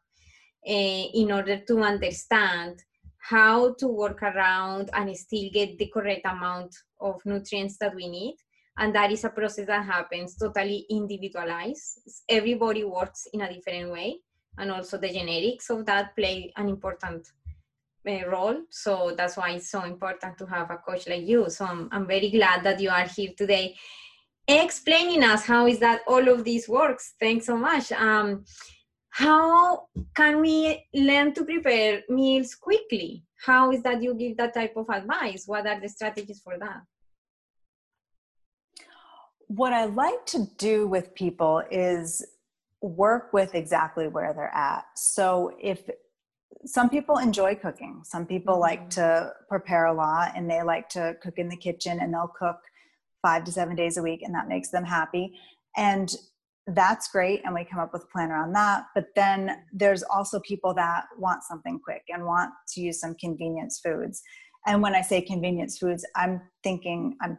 uh, 0.69 1.05
in 1.15 1.33
order 1.33 1.59
to 1.59 1.81
understand 1.81 2.81
how 3.19 3.75
to 3.75 3.89
work 3.89 4.23
around 4.23 4.89
and 4.93 5.15
still 5.17 5.51
get 5.53 5.77
the 5.79 5.91
correct 5.93 6.25
amount 6.25 6.75
of 7.01 7.21
nutrients 7.25 7.77
that 7.79 7.95
we 7.95 8.09
need. 8.09 8.37
And 8.79 8.95
that 8.95 9.11
is 9.11 9.25
a 9.25 9.31
process 9.31 9.67
that 9.67 9.85
happens 9.85 10.37
totally 10.37 10.87
individualized. 10.89 12.23
Everybody 12.29 12.85
works 12.85 13.27
in 13.33 13.41
a 13.41 13.53
different 13.53 13.91
way 13.91 14.21
and 14.59 14.71
also 14.71 14.99
the 14.99 15.09
genetics 15.09 15.71
of 15.71 15.87
that 15.87 16.15
play 16.17 16.53
an 16.57 16.69
important 16.69 17.29
uh, 18.09 18.27
role. 18.29 18.57
So 18.71 19.15
that's 19.17 19.37
why 19.37 19.51
it's 19.53 19.71
so 19.71 19.83
important 19.85 20.39
to 20.39 20.47
have 20.47 20.71
a 20.71 20.77
coach 20.77 21.09
like 21.09 21.27
you. 21.27 21.51
So 21.51 21.65
I'm, 21.65 21.89
I'm 21.93 22.07
very 22.07 22.31
glad 22.31 22.65
that 22.65 22.81
you 22.81 22.91
are 22.91 23.07
here 23.07 23.31
today 23.37 23.77
explaining 24.49 25.23
us 25.23 25.45
how 25.45 25.67
is 25.67 25.79
that 25.79 26.01
all 26.07 26.29
of 26.29 26.45
this 26.45 26.69
works. 26.69 27.15
Thanks 27.21 27.47
so 27.47 27.57
much. 27.57 27.93
Um, 27.93 28.45
how 29.11 29.87
can 30.15 30.41
we 30.41 30.85
learn 30.95 31.35
to 31.35 31.45
prepare 31.45 32.03
meals 32.09 32.55
quickly? 32.55 33.25
How 33.45 33.73
is 33.73 33.83
that 33.83 34.03
you 34.03 34.15
give 34.15 34.37
that 34.37 34.55
type 34.55 34.75
of 34.77 34.89
advice? 34.89 35.45
What 35.47 35.67
are 35.67 35.81
the 35.81 35.89
strategies 35.89 36.41
for 36.41 36.59
that? 36.59 36.81
What 39.49 39.73
i 39.73 39.85
like 39.87 40.25
to 40.27 40.47
do 40.59 40.87
with 40.87 41.13
people 41.15 41.63
is 41.73 42.25
work 42.83 43.33
with 43.33 43.55
exactly 43.55 44.09
where 44.09 44.33
they're 44.33 44.55
at. 44.55 44.85
So 44.97 45.57
if 45.61 45.89
some 46.67 46.91
people 46.91 47.19
enjoy 47.19 47.55
cooking. 47.55 48.03
Some 48.05 48.27
people 48.27 48.55
mm-hmm. 48.55 48.63
like 48.63 48.91
to 48.91 49.33
prepare 49.49 49.87
a 49.87 49.95
lot 49.95 50.33
and 50.37 50.51
they 50.51 50.63
like 50.63 50.89
to 50.91 51.17
cook 51.23 51.39
in 51.39 51.49
the 51.49 51.57
kitchen 51.57 52.01
and 52.01 52.13
they'll 52.13 52.33
cook 52.39 52.57
five 53.23 53.45
to 53.45 53.53
seven 53.53 53.77
days 53.77 53.97
a 53.97 54.03
week 54.03 54.23
and 54.23 54.35
that 54.35 54.49
makes 54.49 54.71
them 54.71 54.85
happy. 54.85 55.33
And 55.77 56.15
that's 56.67 57.09
great 57.09 57.43
and 57.45 57.55
we 57.55 57.65
come 57.65 57.81
up 57.81 57.93
with 57.93 58.03
a 58.03 58.13
plan 58.13 58.31
around 58.31 58.53
that. 58.53 58.85
But 58.95 59.07
then 59.17 59.63
there's 59.73 60.03
also 60.03 60.41
people 60.41 60.75
that 60.75 61.05
want 61.19 61.43
something 61.45 61.81
quick 61.83 62.03
and 62.09 62.25
want 62.25 62.51
to 62.75 62.81
use 62.81 63.01
some 63.01 63.15
convenience 63.15 63.81
foods. 63.83 64.23
And 64.67 64.83
when 64.83 64.95
i 64.95 65.01
say 65.01 65.21
convenience 65.23 65.79
foods 65.79 66.05
i'm 66.17 66.41
thinking 66.63 67.17
i'm 67.23 67.39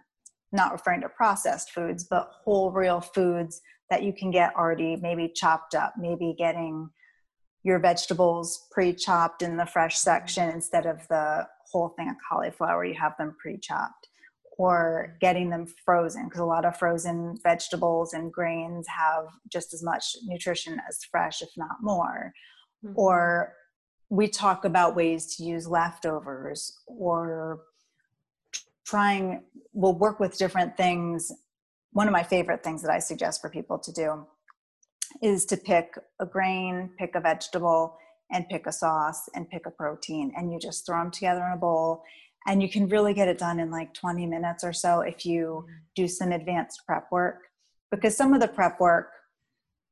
not 0.51 0.71
referring 0.71 1.01
to 1.01 1.09
processed 1.09 1.71
foods 1.71 2.03
but 2.09 2.31
whole 2.43 2.71
real 2.71 2.99
foods 2.99 3.61
that 3.91 4.01
you 4.01 4.11
can 4.11 4.31
get 4.31 4.55
already 4.55 4.95
maybe 4.95 5.27
chopped 5.27 5.75
up 5.75 5.93
maybe 5.97 6.33
getting 6.35 6.89
your 7.63 7.77
vegetables 7.77 8.67
pre-chopped 8.71 9.43
in 9.43 9.57
the 9.57 9.65
fresh 9.67 9.99
section 9.99 10.49
instead 10.49 10.87
of 10.87 11.07
the 11.09 11.47
whole 11.71 11.89
thing 11.89 12.09
of 12.09 12.15
cauliflower 12.27 12.83
you 12.83 12.95
have 12.95 13.15
them 13.17 13.35
pre-chopped. 13.39 14.07
Or 14.57 15.17
getting 15.21 15.49
them 15.49 15.65
frozen 15.85 16.25
because 16.25 16.41
a 16.41 16.45
lot 16.45 16.65
of 16.65 16.77
frozen 16.77 17.35
vegetables 17.41 18.13
and 18.13 18.31
grains 18.31 18.85
have 18.87 19.25
just 19.51 19.73
as 19.73 19.81
much 19.81 20.15
nutrition 20.23 20.79
as 20.87 20.99
fresh 21.09 21.41
if 21.41 21.49
not 21.57 21.77
more. 21.81 22.31
Mm-hmm. 22.85 22.93
or 22.95 23.53
we 24.09 24.27
talk 24.27 24.65
about 24.65 24.95
ways 24.95 25.35
to 25.35 25.43
use 25.43 25.67
leftovers 25.67 26.79
or 26.87 27.61
trying 28.85 29.43
we'll 29.73 29.97
work 29.97 30.19
with 30.19 30.37
different 30.37 30.75
things 30.75 31.31
one 31.91 32.07
of 32.07 32.13
my 32.13 32.23
favorite 32.23 32.63
things 32.63 32.81
that 32.81 32.91
i 32.91 32.99
suggest 32.99 33.41
for 33.41 33.49
people 33.49 33.77
to 33.77 33.91
do 33.91 34.25
is 35.21 35.45
to 35.45 35.57
pick 35.57 35.97
a 36.19 36.25
grain 36.25 36.89
pick 36.97 37.15
a 37.15 37.19
vegetable 37.19 37.97
and 38.31 38.47
pick 38.49 38.65
a 38.65 38.71
sauce 38.71 39.27
and 39.35 39.49
pick 39.49 39.65
a 39.65 39.71
protein 39.71 40.31
and 40.35 40.51
you 40.51 40.59
just 40.59 40.85
throw 40.85 40.99
them 40.99 41.11
together 41.11 41.43
in 41.45 41.53
a 41.53 41.57
bowl 41.57 42.03
and 42.47 42.61
you 42.61 42.69
can 42.69 42.87
really 42.87 43.13
get 43.13 43.27
it 43.27 43.37
done 43.37 43.59
in 43.59 43.69
like 43.69 43.93
20 43.93 44.25
minutes 44.25 44.63
or 44.63 44.73
so 44.73 45.01
if 45.01 45.25
you 45.25 45.65
mm-hmm. 45.65 45.73
do 45.95 46.07
some 46.07 46.31
advanced 46.31 46.81
prep 46.85 47.11
work 47.11 47.39
because 47.91 48.15
some 48.15 48.33
of 48.33 48.39
the 48.39 48.47
prep 48.47 48.79
work 48.79 49.11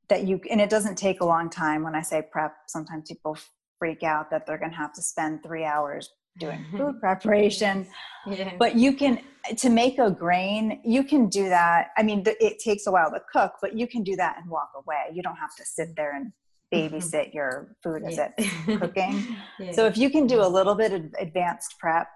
that 0.08 0.26
you 0.26 0.40
and 0.50 0.60
it 0.60 0.70
doesn't 0.70 0.96
take 0.96 1.20
a 1.20 1.24
long 1.24 1.48
time 1.48 1.82
when 1.82 1.94
i 1.94 2.02
say 2.02 2.22
prep 2.32 2.54
sometimes 2.66 3.08
people 3.08 3.36
freak 3.78 4.02
out 4.02 4.30
that 4.30 4.46
they're 4.46 4.58
going 4.58 4.70
to 4.70 4.76
have 4.76 4.92
to 4.92 5.02
spend 5.02 5.42
three 5.42 5.64
hours 5.64 6.10
doing 6.38 6.64
food 6.76 7.00
preparation. 7.00 7.86
Yeah. 8.26 8.52
but 8.58 8.76
you 8.76 8.92
can 8.92 9.22
to 9.56 9.70
make 9.70 9.98
a 9.98 10.10
grain 10.10 10.80
you 10.84 11.02
can 11.04 11.28
do 11.28 11.48
that. 11.48 11.88
I 11.96 12.02
mean 12.02 12.22
it 12.26 12.58
takes 12.58 12.86
a 12.86 12.92
while 12.92 13.10
to 13.10 13.20
cook 13.32 13.52
but 13.62 13.76
you 13.76 13.86
can 13.86 14.02
do 14.02 14.16
that 14.16 14.36
and 14.40 14.50
walk 14.50 14.70
away. 14.76 15.14
You 15.14 15.22
don't 15.22 15.36
have 15.36 15.54
to 15.56 15.64
sit 15.64 15.96
there 15.96 16.14
and 16.14 16.32
mm-hmm. 16.72 16.94
babysit 16.94 17.32
your 17.32 17.76
food 17.82 18.02
as 18.06 18.16
yeah. 18.16 18.28
it's 18.36 18.78
cooking. 18.78 19.36
Yeah. 19.58 19.72
so 19.72 19.86
if 19.86 19.96
you 19.98 20.10
can 20.10 20.26
do 20.26 20.40
a 20.40 20.44
mm-hmm. 20.44 20.54
little 20.54 20.74
bit 20.74 20.92
of 20.92 21.02
advanced 21.18 21.74
prep 21.78 22.08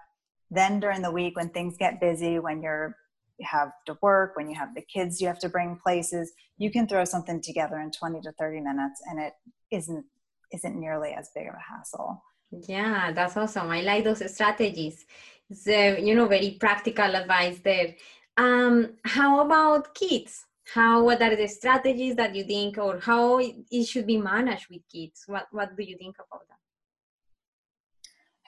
then 0.51 0.79
during 0.79 1.01
the 1.01 1.11
week 1.11 1.35
when 1.35 1.49
things 1.49 1.75
get 1.77 1.99
busy 1.99 2.39
when 2.39 2.61
you're 2.61 2.95
you 3.37 3.45
have 3.49 3.71
to 3.85 3.97
work 4.01 4.35
when 4.35 4.49
you 4.49 4.55
have 4.55 4.73
the 4.75 4.81
kids 4.81 5.19
you 5.19 5.27
have 5.27 5.39
to 5.39 5.49
bring 5.49 5.77
places 5.83 6.31
you 6.57 6.71
can 6.71 6.87
throw 6.87 7.03
something 7.03 7.41
together 7.41 7.79
in 7.79 7.91
20 7.91 8.21
to 8.21 8.31
30 8.33 8.61
minutes 8.61 9.01
and 9.07 9.19
it 9.19 9.33
isn't 9.71 10.05
isn't 10.53 10.79
nearly 10.79 11.13
as 11.17 11.29
big 11.35 11.47
of 11.47 11.53
a 11.53 11.73
hassle 11.73 12.21
yeah 12.67 13.11
that's 13.11 13.37
awesome. 13.37 13.69
I 13.69 13.81
like 13.81 14.03
those 14.03 14.23
strategies. 14.33 15.05
So 15.51 15.71
uh, 15.71 15.97
you 15.97 16.15
know 16.15 16.27
very 16.27 16.57
practical 16.59 17.15
advice 17.15 17.59
there. 17.59 17.95
Um 18.37 18.95
how 19.03 19.41
about 19.41 19.93
kids? 19.95 20.45
How 20.73 21.03
what 21.03 21.21
are 21.21 21.35
the 21.35 21.47
strategies 21.47 22.15
that 22.15 22.35
you 22.35 22.43
think 22.43 22.77
or 22.77 22.99
how 22.99 23.39
it 23.39 23.85
should 23.85 24.07
be 24.07 24.17
managed 24.17 24.67
with 24.69 24.81
kids? 24.91 25.23
What 25.27 25.47
what 25.51 25.75
do 25.77 25.83
you 25.83 25.97
think 25.97 26.15
about 26.15 26.47
that? 26.49 26.55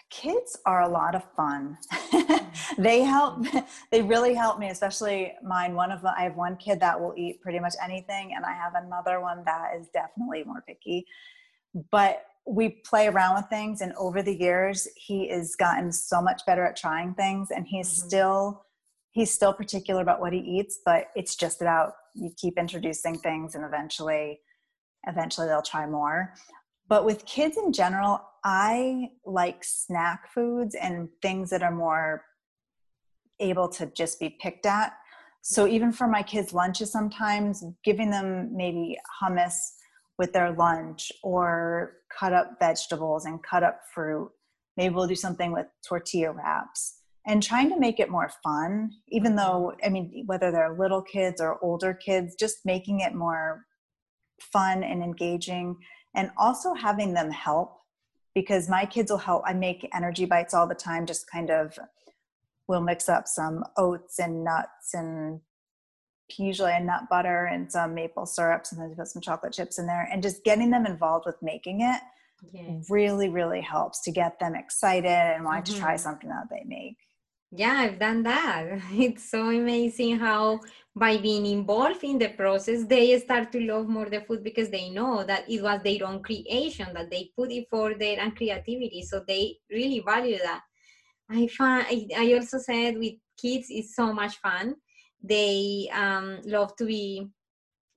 Kids 0.10 0.58
are 0.66 0.84
a 0.84 0.90
lot 0.90 1.16
of 1.16 1.24
fun. 1.36 1.78
Mm. 2.12 2.44
They 2.78 3.02
help 3.02 3.40
mm. 3.40 3.66
they 3.92 4.02
really 4.02 4.34
help 4.34 4.58
me 4.60 4.70
especially 4.70 5.34
mine. 5.44 5.76
One 5.76 5.92
of 5.92 6.02
them 6.02 6.14
i 6.18 6.24
have 6.24 6.36
one 6.36 6.56
kid 6.58 6.80
that 6.80 7.00
will 7.00 7.14
eat 7.16 7.42
pretty 7.42 7.60
much 7.60 7.76
anything 7.84 8.34
and 8.36 8.46
i 8.46 8.54
have 8.54 8.74
another 8.76 9.20
one 9.22 9.44
that 9.46 9.76
is 9.80 9.88
definitely 9.90 10.44
more 10.44 10.64
picky. 10.68 11.06
But 11.92 12.26
we 12.48 12.70
play 12.70 13.08
around 13.08 13.36
with 13.36 13.46
things 13.50 13.82
and 13.82 13.94
over 13.94 14.22
the 14.22 14.36
years 14.36 14.88
he 14.96 15.30
has 15.30 15.56
gotten 15.56 15.92
so 15.92 16.22
much 16.22 16.42
better 16.46 16.66
at 16.66 16.78
trying 16.78 17.14
things 17.14 17.52
and 17.52 17.68
he's 17.68 17.90
mm-hmm. 17.90 18.08
still 18.08 18.66
he's 19.12 19.34
still 19.34 19.54
particular 19.54 20.02
about 20.02 20.22
what 20.22 20.34
he 20.34 20.40
eats 20.40 20.80
but 20.86 21.08
it's 21.16 21.36
just 21.36 21.62
about 21.62 21.94
you 22.16 22.32
keep 22.38 22.58
introducing 22.58 23.18
things 23.18 23.56
and 23.56 23.66
eventually 23.66 24.40
eventually 25.08 25.48
they'll 25.48 25.62
try 25.62 25.86
more 25.86 26.34
but 26.88 27.04
with 27.04 27.26
kids 27.26 27.58
in 27.58 27.74
general 27.74 28.22
I 28.50 29.10
like 29.26 29.62
snack 29.66 30.32
foods 30.34 30.74
and 30.74 31.10
things 31.22 31.50
that 31.50 31.64
are 31.64 31.72
more 31.72 32.24
able 33.42 33.68
to 33.70 33.88
just 33.88 34.22
be 34.22 34.38
picked 34.42 34.66
at. 34.66 34.94
So 35.42 35.68
even 35.68 35.92
for 35.92 36.08
my 36.08 36.24
kids' 36.24 36.54
lunches, 36.54 36.90
sometimes 36.90 37.62
giving 37.84 38.10
them 38.10 38.56
maybe 38.56 38.98
hummus 39.22 39.58
with 40.18 40.34
their 40.34 40.52
lunch 40.54 41.12
or 41.24 41.94
cut 42.18 42.34
up 42.34 42.58
vegetables 42.60 43.26
and 43.26 43.44
cut 43.44 43.64
up 43.64 43.82
fruit. 43.94 44.32
Maybe 44.76 44.94
we'll 44.94 45.08
do 45.08 45.16
something 45.16 45.52
with 45.52 45.68
tortilla 45.88 46.32
wraps 46.32 47.02
and 47.28 47.44
trying 47.44 47.70
to 47.70 47.80
make 47.80 48.00
it 48.00 48.10
more 48.10 48.32
fun, 48.44 48.92
even 49.10 49.34
mm-hmm. 49.34 49.38
though, 49.38 49.74
I 49.84 49.90
mean, 49.90 50.24
whether 50.26 50.50
they're 50.50 50.76
little 50.78 51.02
kids 51.02 51.42
or 51.42 51.60
older 51.62 51.94
kids, 51.94 52.36
just 52.36 52.66
making 52.66 53.02
it 53.02 53.14
more 53.14 53.66
fun 54.40 54.84
and 54.84 55.04
engaging 55.04 55.76
and 56.16 56.32
also 56.38 56.74
having 56.74 57.14
them 57.14 57.30
help 57.30 57.78
because 58.34 58.70
my 58.70 58.86
kids 58.86 59.12
will 59.12 59.18
help. 59.18 59.44
I 59.46 59.54
make 59.54 59.90
energy 59.94 60.26
bites 60.26 60.54
all 60.54 60.68
the 60.68 60.76
time, 60.76 61.06
just 61.06 61.30
kind 61.30 61.50
of 61.50 61.78
we'll 62.68 62.82
mix 62.82 63.10
up 63.10 63.28
some 63.28 63.64
oats 63.78 64.20
and 64.20 64.44
nuts 64.44 64.94
and 64.94 65.42
usually 66.38 66.74
a 66.74 66.80
nut 66.80 67.04
butter 67.10 67.46
and 67.46 67.72
some 67.72 67.94
maple 67.94 68.26
syrup. 68.26 68.66
Sometimes 68.66 68.96
put 68.96 69.08
some 69.08 69.22
chocolate 69.22 69.54
chips 69.54 69.80
in 69.80 69.88
there 69.88 70.08
and 70.12 70.22
just 70.22 70.44
getting 70.44 70.70
them 70.70 70.86
involved 70.86 71.26
with 71.26 71.36
making 71.42 71.82
it 71.82 72.02
yes. 72.52 72.90
really, 72.90 73.30
really 73.30 73.62
helps 73.62 74.02
to 74.02 74.12
get 74.12 74.40
them 74.40 74.56
excited 74.56 75.10
and 75.10 75.44
want 75.44 75.66
mm-hmm. 75.66 75.74
to 75.76 75.80
try 75.80 75.94
mm-hmm. 75.94 76.04
something 76.04 76.30
that 76.30 76.48
they 76.50 76.64
make. 76.66 76.98
Yeah, 77.52 77.76
I've 77.78 78.00
done 78.00 78.24
that. 78.24 78.82
It's 78.92 79.30
so 79.30 79.50
amazing 79.50 80.20
how 80.20 80.60
by 80.96 81.18
being 81.18 81.46
involved 81.46 82.04
in 82.04 82.18
the 82.18 82.30
process, 82.30 82.84
they 82.86 83.18
start 83.20 83.52
to 83.54 83.62
love 83.62 83.88
more 83.88 84.10
the 84.10 84.22
food 84.22 84.44
because 84.44 84.70
they 84.70 84.90
know 84.90 85.24
that 85.24 85.50
it 85.50 85.62
was 85.62 85.80
their 85.84 86.06
own 86.06 86.22
creation, 86.22 86.88
that 86.94 87.10
they 87.10 87.32
put 87.38 87.52
it 87.52 87.68
for 87.70 87.94
their 87.94 88.22
own 88.22 88.32
creativity. 88.32 89.04
So 89.04 89.24
they 89.26 89.58
really 89.70 90.02
value 90.06 90.40
that. 90.40 90.62
I 91.30 91.48
find 91.48 91.86
I, 91.90 92.08
I 92.18 92.34
also 92.34 92.58
said 92.58 92.98
with 92.98 93.16
kids 93.40 93.68
it's 93.70 93.96
so 93.96 94.14
much 94.14 94.38
fun. 94.38 94.76
They 95.22 95.90
um, 95.94 96.40
love 96.46 96.76
to 96.78 96.86
be 96.86 97.28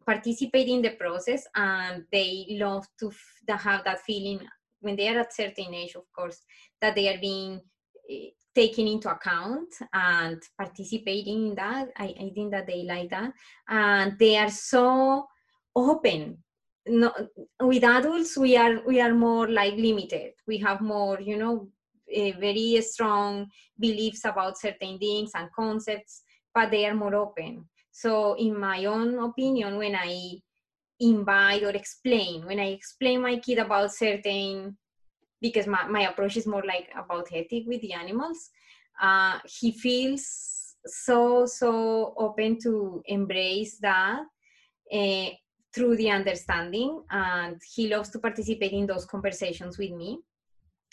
participate 0.07 0.69
in 0.69 0.83
the 0.83 0.91
process 0.91 1.45
and 1.55 2.05
they 2.11 2.47
love 2.51 2.87
to 2.99 3.09
f- 3.09 3.61
have 3.61 3.85
that 3.85 4.01
feeling 4.01 4.41
when 4.81 4.97
they 4.97 5.09
are 5.09 5.21
at 5.21 5.35
certain 5.35 5.75
age 5.75 5.95
of 5.95 6.05
course 6.17 6.41
that 6.81 6.95
they 6.95 7.15
are 7.15 7.21
being 7.21 7.61
uh, 8.11 8.15
taken 8.55 8.87
into 8.87 9.11
account 9.11 9.69
and 9.93 10.43
participating 10.59 11.49
in 11.49 11.55
that. 11.55 11.89
I, 11.97 12.15
I 12.19 12.31
think 12.35 12.51
that 12.51 12.67
they 12.67 12.83
like 12.83 13.11
that. 13.11 13.33
And 13.69 14.19
they 14.19 14.37
are 14.37 14.51
so 14.51 15.27
open. 15.77 16.39
No, 16.87 17.13
with 17.61 17.85
adults 17.85 18.37
we 18.37 18.57
are 18.57 18.83
we 18.87 19.01
are 19.01 19.15
more 19.15 19.49
like 19.49 19.75
limited. 19.75 20.33
We 20.47 20.59
have 20.59 20.81
more 20.81 21.21
you 21.21 21.37
know 21.37 21.69
very 22.09 22.81
strong 22.81 23.47
beliefs 23.79 24.25
about 24.25 24.59
certain 24.59 24.99
things 24.99 25.31
and 25.35 25.53
concepts 25.53 26.23
but 26.55 26.71
they 26.71 26.87
are 26.87 26.95
more 26.95 27.15
open. 27.15 27.69
So 27.93 28.35
in 28.35 28.59
my 28.59 28.85
own 28.85 29.19
opinion 29.19 29.77
when 29.77 29.95
i 29.95 30.41
invite 31.01 31.63
or 31.63 31.71
explain 31.71 32.45
when 32.45 32.61
i 32.61 32.67
explain 32.67 33.23
my 33.23 33.39
kid 33.39 33.59
about 33.59 33.91
certain 33.91 34.77
because 35.41 35.67
my, 35.67 35.87
my 35.89 36.03
approach 36.11 36.37
is 36.37 36.47
more 36.47 36.63
like 36.67 36.91
about 36.95 37.27
ethic 37.33 37.65
with 37.67 37.81
the 37.81 37.95
animals 37.95 38.51
uh, 39.01 39.39
he 39.47 39.73
feels 39.73 40.77
so 40.87 41.47
so 41.47 42.15
open 42.19 42.59
to 42.59 43.03
embrace 43.07 43.79
that 43.79 44.21
uh, 44.93 45.29
through 45.75 45.97
the 45.97 46.11
understanding 46.11 47.03
and 47.11 47.61
he 47.75 47.89
loves 47.89 48.09
to 48.11 48.19
participate 48.19 48.73
in 48.73 48.87
those 48.87 49.05
conversations 49.05 49.79
with 49.79 49.93
me. 49.93 50.19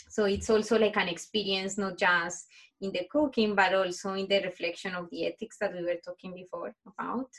So 0.10 0.26
it's 0.26 0.50
also 0.50 0.78
like 0.78 0.98
an 0.98 1.08
experience 1.08 1.78
not 1.78 1.98
just 1.98 2.46
in 2.82 2.92
the 2.92 3.08
cooking 3.12 3.56
but 3.56 3.74
also 3.74 4.14
in 4.14 4.28
the 4.28 4.42
reflection 4.44 4.94
of 4.96 5.10
the 5.10 5.26
ethics 5.26 5.58
that 5.60 5.74
we 5.74 5.82
were 5.84 6.00
talking 6.04 6.34
before 6.34 6.74
about 6.86 7.30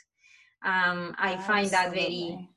um, 0.65 1.15
i 1.17 1.33
Absolutely. 1.33 1.43
find 1.47 1.69
that 1.69 1.93
very 1.93 2.49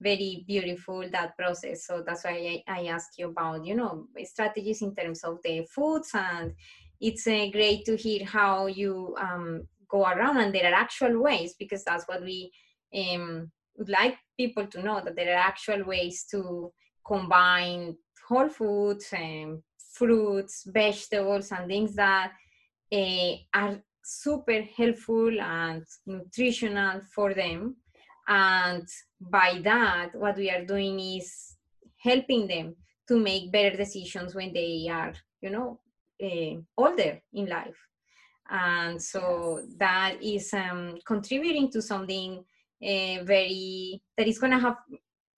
very 0.00 0.44
beautiful 0.46 1.04
that 1.10 1.36
process 1.36 1.86
so 1.86 2.02
that's 2.06 2.24
why 2.24 2.62
I, 2.68 2.80
I 2.80 2.86
ask 2.86 3.18
you 3.18 3.28
about 3.28 3.64
you 3.64 3.74
know 3.74 4.06
strategies 4.24 4.82
in 4.82 4.94
terms 4.94 5.24
of 5.24 5.38
the 5.42 5.66
foods 5.74 6.10
and 6.14 6.52
it's 7.00 7.26
uh, 7.26 7.46
great 7.52 7.84
to 7.86 7.96
hear 7.96 8.24
how 8.24 8.66
you 8.66 9.16
um, 9.20 9.66
go 9.88 10.04
around 10.04 10.38
and 10.38 10.54
there 10.54 10.70
are 10.70 10.74
actual 10.74 11.20
ways 11.20 11.54
because 11.58 11.84
that's 11.84 12.06
what 12.06 12.22
we 12.22 12.50
um, 12.94 13.50
would 13.76 13.88
like 13.88 14.16
people 14.36 14.66
to 14.66 14.82
know 14.82 15.00
that 15.04 15.16
there 15.16 15.34
are 15.34 15.40
actual 15.40 15.84
ways 15.84 16.24
to 16.30 16.72
combine 17.06 17.96
whole 18.28 18.48
foods 18.48 19.06
and 19.12 19.62
fruits 19.98 20.64
vegetables 20.66 21.50
and 21.52 21.66
things 21.66 21.94
that 21.94 22.32
uh, 22.92 23.32
are 23.54 23.82
super 24.04 24.62
helpful 24.76 25.40
and 25.40 25.84
nutritional 26.06 27.00
for 27.14 27.34
them. 27.34 27.76
And 28.26 28.86
by 29.20 29.60
that 29.64 30.14
what 30.14 30.36
we 30.36 30.50
are 30.50 30.64
doing 30.64 30.98
is 31.00 31.56
helping 31.96 32.46
them 32.46 32.76
to 33.08 33.18
make 33.18 33.52
better 33.52 33.76
decisions 33.76 34.34
when 34.34 34.52
they 34.52 34.86
are 34.90 35.14
you 35.40 35.50
know 35.50 35.80
uh, 36.22 36.54
older 36.76 37.20
in 37.32 37.46
life. 37.46 37.78
And 38.50 39.02
so 39.02 39.58
yes. 39.58 39.74
that 39.78 40.22
is 40.22 40.54
um, 40.54 40.98
contributing 41.06 41.70
to 41.72 41.82
something 41.82 42.44
uh, 42.82 43.24
very 43.24 44.02
that 44.16 44.26
is 44.26 44.38
going 44.38 44.52
to 44.52 44.58
have 44.58 44.76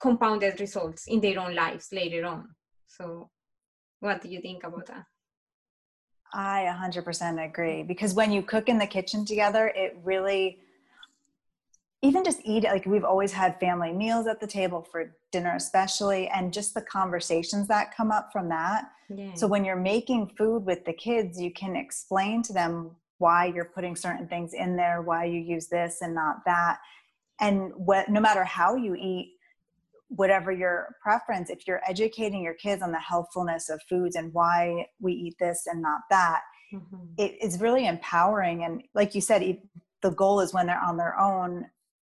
compounded 0.01 0.61
results 0.61 1.07
in 1.09 1.21
their 1.21 1.39
own 1.39 1.55
lives 1.55 1.89
later 1.93 2.25
on. 2.25 2.49
So 2.87 3.31
what 4.01 4.21
do 4.23 4.29
you 4.29 4.41
think 4.41 4.65
about 4.65 4.87
that 4.87 5.05
i 6.33 6.69
100% 6.83 7.45
agree 7.45 7.83
because 7.83 8.15
when 8.15 8.31
you 8.31 8.43
cook 8.43 8.69
in 8.69 8.79
the 8.79 8.87
kitchen 8.87 9.25
together 9.25 9.73
it 9.75 9.97
really 10.05 10.59
even 12.03 12.25
just 12.25 12.41
eat 12.45 12.65
like 12.65 12.87
we've 12.87 13.05
always 13.05 13.33
had 13.33 13.59
family 13.61 13.93
meals 13.93 14.27
at 14.27 14.41
the 14.41 14.47
table 14.47 14.83
for 14.83 15.15
dinner 15.33 15.55
especially 15.57 16.29
and 16.29 16.53
just 16.53 16.75
the 16.75 16.83
conversations 16.83 17.69
that 17.69 17.95
come 17.95 18.11
up 18.11 18.31
from 18.33 18.49
that 18.49 18.91
yeah. 19.09 19.35
so 19.35 19.47
when 19.47 19.65
you're 19.65 19.77
making 19.77 20.27
food 20.39 20.65
with 20.65 20.85
the 20.85 20.93
kids 20.93 21.41
you 21.41 21.53
can 21.53 21.77
explain 21.77 22.43
to 22.43 22.53
them 22.53 22.91
why 23.19 23.47
you're 23.47 23.67
putting 23.67 23.95
certain 23.95 24.27
things 24.29 24.55
in 24.55 24.77
there 24.77 25.03
why 25.03 25.25
you 25.25 25.39
use 25.39 25.67
this 25.69 25.99
and 26.01 26.15
not 26.15 26.37
that 26.47 26.79
and 27.41 27.73
what 27.75 28.09
no 28.09 28.21
matter 28.21 28.45
how 28.45 28.77
you 28.77 28.95
eat 28.95 29.35
whatever 30.11 30.51
your 30.51 30.97
preference 31.01 31.51
if 31.51 31.67
you're 31.69 31.81
educating 31.89 32.43
your 32.43 32.55
kids 32.55 32.83
on 32.83 32.91
the 32.91 32.99
healthfulness 32.99 33.71
of 33.71 33.81
foods 33.89 34.17
and 34.17 34.35
why 34.35 34.85
we 35.01 35.13
eat 35.13 35.37
this 35.39 35.63
and 35.67 35.81
not 35.81 36.01
that 36.11 36.41
mm-hmm. 36.75 36.97
it 37.17 37.37
is 37.41 37.61
really 37.61 37.87
empowering. 37.87 38.65
And 38.65 38.83
like 38.95 39.15
you 39.15 39.21
said 39.21 39.59
the 40.03 40.11
goal 40.11 40.41
is 40.41 40.53
when 40.53 40.67
they're 40.67 40.83
on 40.83 40.97
their 40.97 41.19
own 41.19 41.67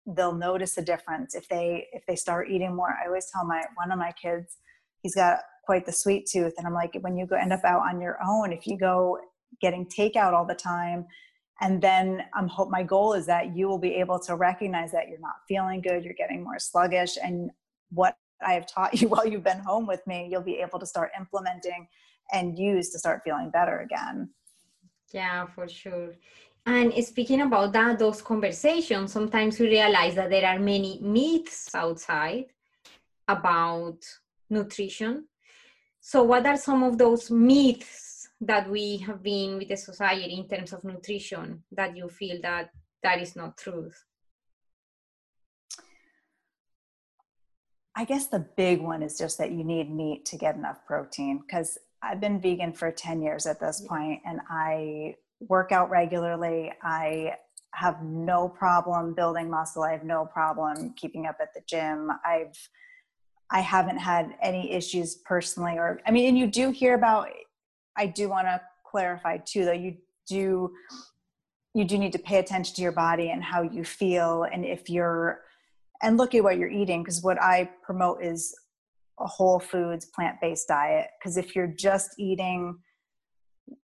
they'll 0.06 0.36
notice 0.36 0.78
a 0.78 0.82
difference. 0.82 1.36
If 1.36 1.48
they 1.48 1.88
if 1.94 2.06
they 2.08 2.16
start 2.16 2.50
eating 2.50 2.76
more 2.76 2.98
i 3.02 3.08
always 3.08 3.28
tell 3.32 3.46
my 3.46 3.64
one 3.76 3.92
of 3.92 4.00
my 4.00 4.12
kids 4.12 4.58
he's 5.02 5.16
got 5.16 5.40
quite 5.66 5.86
the 5.86 5.94
sweet 5.94 6.28
tooth. 6.30 6.54
And 6.58 6.66
i'm 6.66 6.74
like 6.74 6.98
when 7.02 7.16
you 7.16 7.28
go 7.28 7.36
end 7.36 7.54
up 7.54 7.64
out 7.64 7.82
on 7.82 8.02
your 8.02 8.18
own 8.26 8.52
if 8.52 8.66
you 8.66 8.78
go 8.78 9.20
getting 9.62 9.86
takeout 9.86 10.34
all 10.34 10.46
the 10.46 10.56
time 10.56 11.06
and 11.62 11.80
then 11.80 12.24
i'm 12.34 12.48
hope 12.48 12.70
my 12.72 12.82
goal 12.82 13.14
is 13.14 13.28
that 13.28 13.56
you 13.56 13.68
will 13.68 13.78
be 13.78 13.94
able 13.94 14.20
to 14.20 14.36
recognize 14.36 14.92
that 14.92 15.08
you're 15.08 15.20
not 15.20 15.36
feeling 15.48 15.80
good 15.80 16.04
you're 16.04 16.16
getting 16.16 16.44
more 16.44 16.58
sluggish 16.58 17.18
and 17.24 17.52
what 17.94 18.18
i 18.46 18.54
have 18.54 18.68
taught 18.68 19.00
you 19.00 19.08
while 19.14 19.28
you've 19.28 19.44
been 19.44 19.60
home 19.60 19.86
with 19.88 20.06
me 20.08 20.28
you'll 20.30 20.42
be 20.42 20.60
able 20.60 20.80
to 20.80 20.86
start 20.86 21.12
implementing 21.18 21.88
and 22.32 22.58
use 22.58 22.90
to 22.90 23.00
start 23.00 23.22
feeling 23.24 23.50
better 23.50 23.80
again 23.80 24.30
yeah 25.14 25.46
for 25.46 25.68
sure 25.68 26.14
and 26.66 26.94
speaking 27.04 27.42
about 27.42 27.74
that, 27.74 28.00
those 28.00 28.22
conversations, 28.22 29.12
sometimes 29.12 29.60
we 29.60 29.68
realize 29.68 30.16
that 30.16 30.30
there 30.30 30.46
are 30.46 30.60
many 30.60 30.98
myths 31.02 31.76
outside 31.76 32.46
about 33.28 33.98
nutrition. 34.50 35.26
So, 36.00 36.24
what 36.24 36.46
are 36.46 36.58
some 36.58 36.84
of 36.84 36.98
those 36.98 37.30
myths 37.30 38.30
that 38.40 38.70
we 38.70 38.98
have 38.98 39.22
been 39.22 39.58
with 39.58 39.70
the 39.70 39.76
society 39.76 40.36
in 40.36 40.48
terms 40.48 40.72
of 40.72 40.84
nutrition 40.86 41.64
that 41.72 41.98
you 41.98 42.08
feel 42.08 42.40
that 42.44 42.70
that 43.04 43.22
is 43.22 43.36
not 43.36 43.58
truth? 43.58 44.02
I 47.96 48.06
guess 48.06 48.28
the 48.28 48.40
big 48.40 48.82
one 48.82 49.04
is 49.04 49.18
just 49.18 49.38
that 49.38 49.52
you 49.52 49.64
need 49.64 49.94
meat 49.94 50.26
to 50.26 50.38
get 50.38 50.56
enough 50.56 50.86
protein 50.86 51.40
because 51.40 51.78
I've 52.02 52.20
been 52.20 52.42
vegan 52.42 52.74
for 52.74 52.92
10 52.92 53.22
years 53.22 53.46
at 53.46 53.60
this 53.60 53.82
point 53.82 54.22
and 54.26 54.42
I 54.50 55.16
work 55.40 55.72
out 55.72 55.90
regularly. 55.90 56.72
I 56.82 57.36
have 57.74 58.04
no 58.04 58.50
problem 58.50 59.14
building 59.14 59.50
muscle. 59.50 59.84
I 59.84 59.92
have 59.92 60.04
no 60.04 60.26
problem 60.26 60.94
keeping 60.96 61.26
up 61.28 61.38
at 61.42 61.54
the 61.54 61.62
gym. 61.68 62.10
I've 62.26 62.58
I 63.50 63.60
haven't 63.60 63.98
had 63.98 64.36
any 64.42 64.72
issues 64.72 65.16
personally 65.16 65.74
or 65.74 66.02
I 66.08 66.12
mean 66.12 66.30
and 66.30 66.38
you 66.38 66.48
do 66.48 66.72
hear 66.72 66.96
about 66.96 67.28
I 67.96 68.08
do 68.08 68.28
want 68.30 68.48
to 68.48 68.60
clarify 68.86 69.38
too 69.38 69.66
though 69.66 69.72
you 69.72 69.98
do 70.28 70.74
you 71.76 71.86
do 71.86 71.98
need 71.98 72.14
to 72.14 72.20
pay 72.20 72.40
attention 72.40 72.76
to 72.76 72.82
your 72.82 72.92
body 72.92 73.30
and 73.30 73.44
how 73.44 73.62
you 73.62 73.84
feel 73.84 74.44
and 74.52 74.66
if 74.66 74.90
you're 74.90 75.42
and 76.04 76.18
look 76.18 76.36
at 76.36 76.44
what 76.44 76.58
you're 76.58 76.70
eating 76.70 77.02
because 77.02 77.24
what 77.24 77.42
I 77.42 77.70
promote 77.82 78.24
is 78.24 78.54
a 79.20 79.26
whole 79.26 79.60
foods 79.60 80.06
plant-based 80.14 80.68
diet. 80.68 81.08
Because 81.20 81.38
if 81.38 81.56
you're 81.56 81.68
just 81.68 82.12
eating 82.20 82.78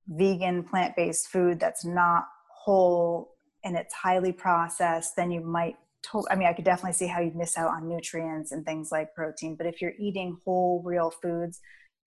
vegan 0.09 0.63
plant-based 0.63 1.29
food 1.29 1.59
that's 1.59 1.85
not 1.85 2.25
whole 2.65 3.35
and 3.65 3.77
it's 3.77 3.93
highly 3.93 4.33
processed 4.33 5.15
then 5.17 5.31
you 5.31 5.41
might 5.41 5.75
to- 6.03 6.25
i 6.31 6.37
mean 6.37 6.47
i 6.47 6.53
could 6.53 6.65
definitely 6.65 6.93
see 6.93 7.07
how 7.07 7.21
you'd 7.21 7.35
miss 7.35 7.59
out 7.59 7.71
on 7.71 7.89
nutrients 7.89 8.53
and 8.53 8.65
things 8.65 8.91
like 8.93 9.15
protein 9.15 9.57
but 9.57 9.67
if 9.67 9.83
you're 9.83 9.95
eating 9.99 10.37
whole 10.45 10.81
real 10.85 11.11
foods 11.11 11.61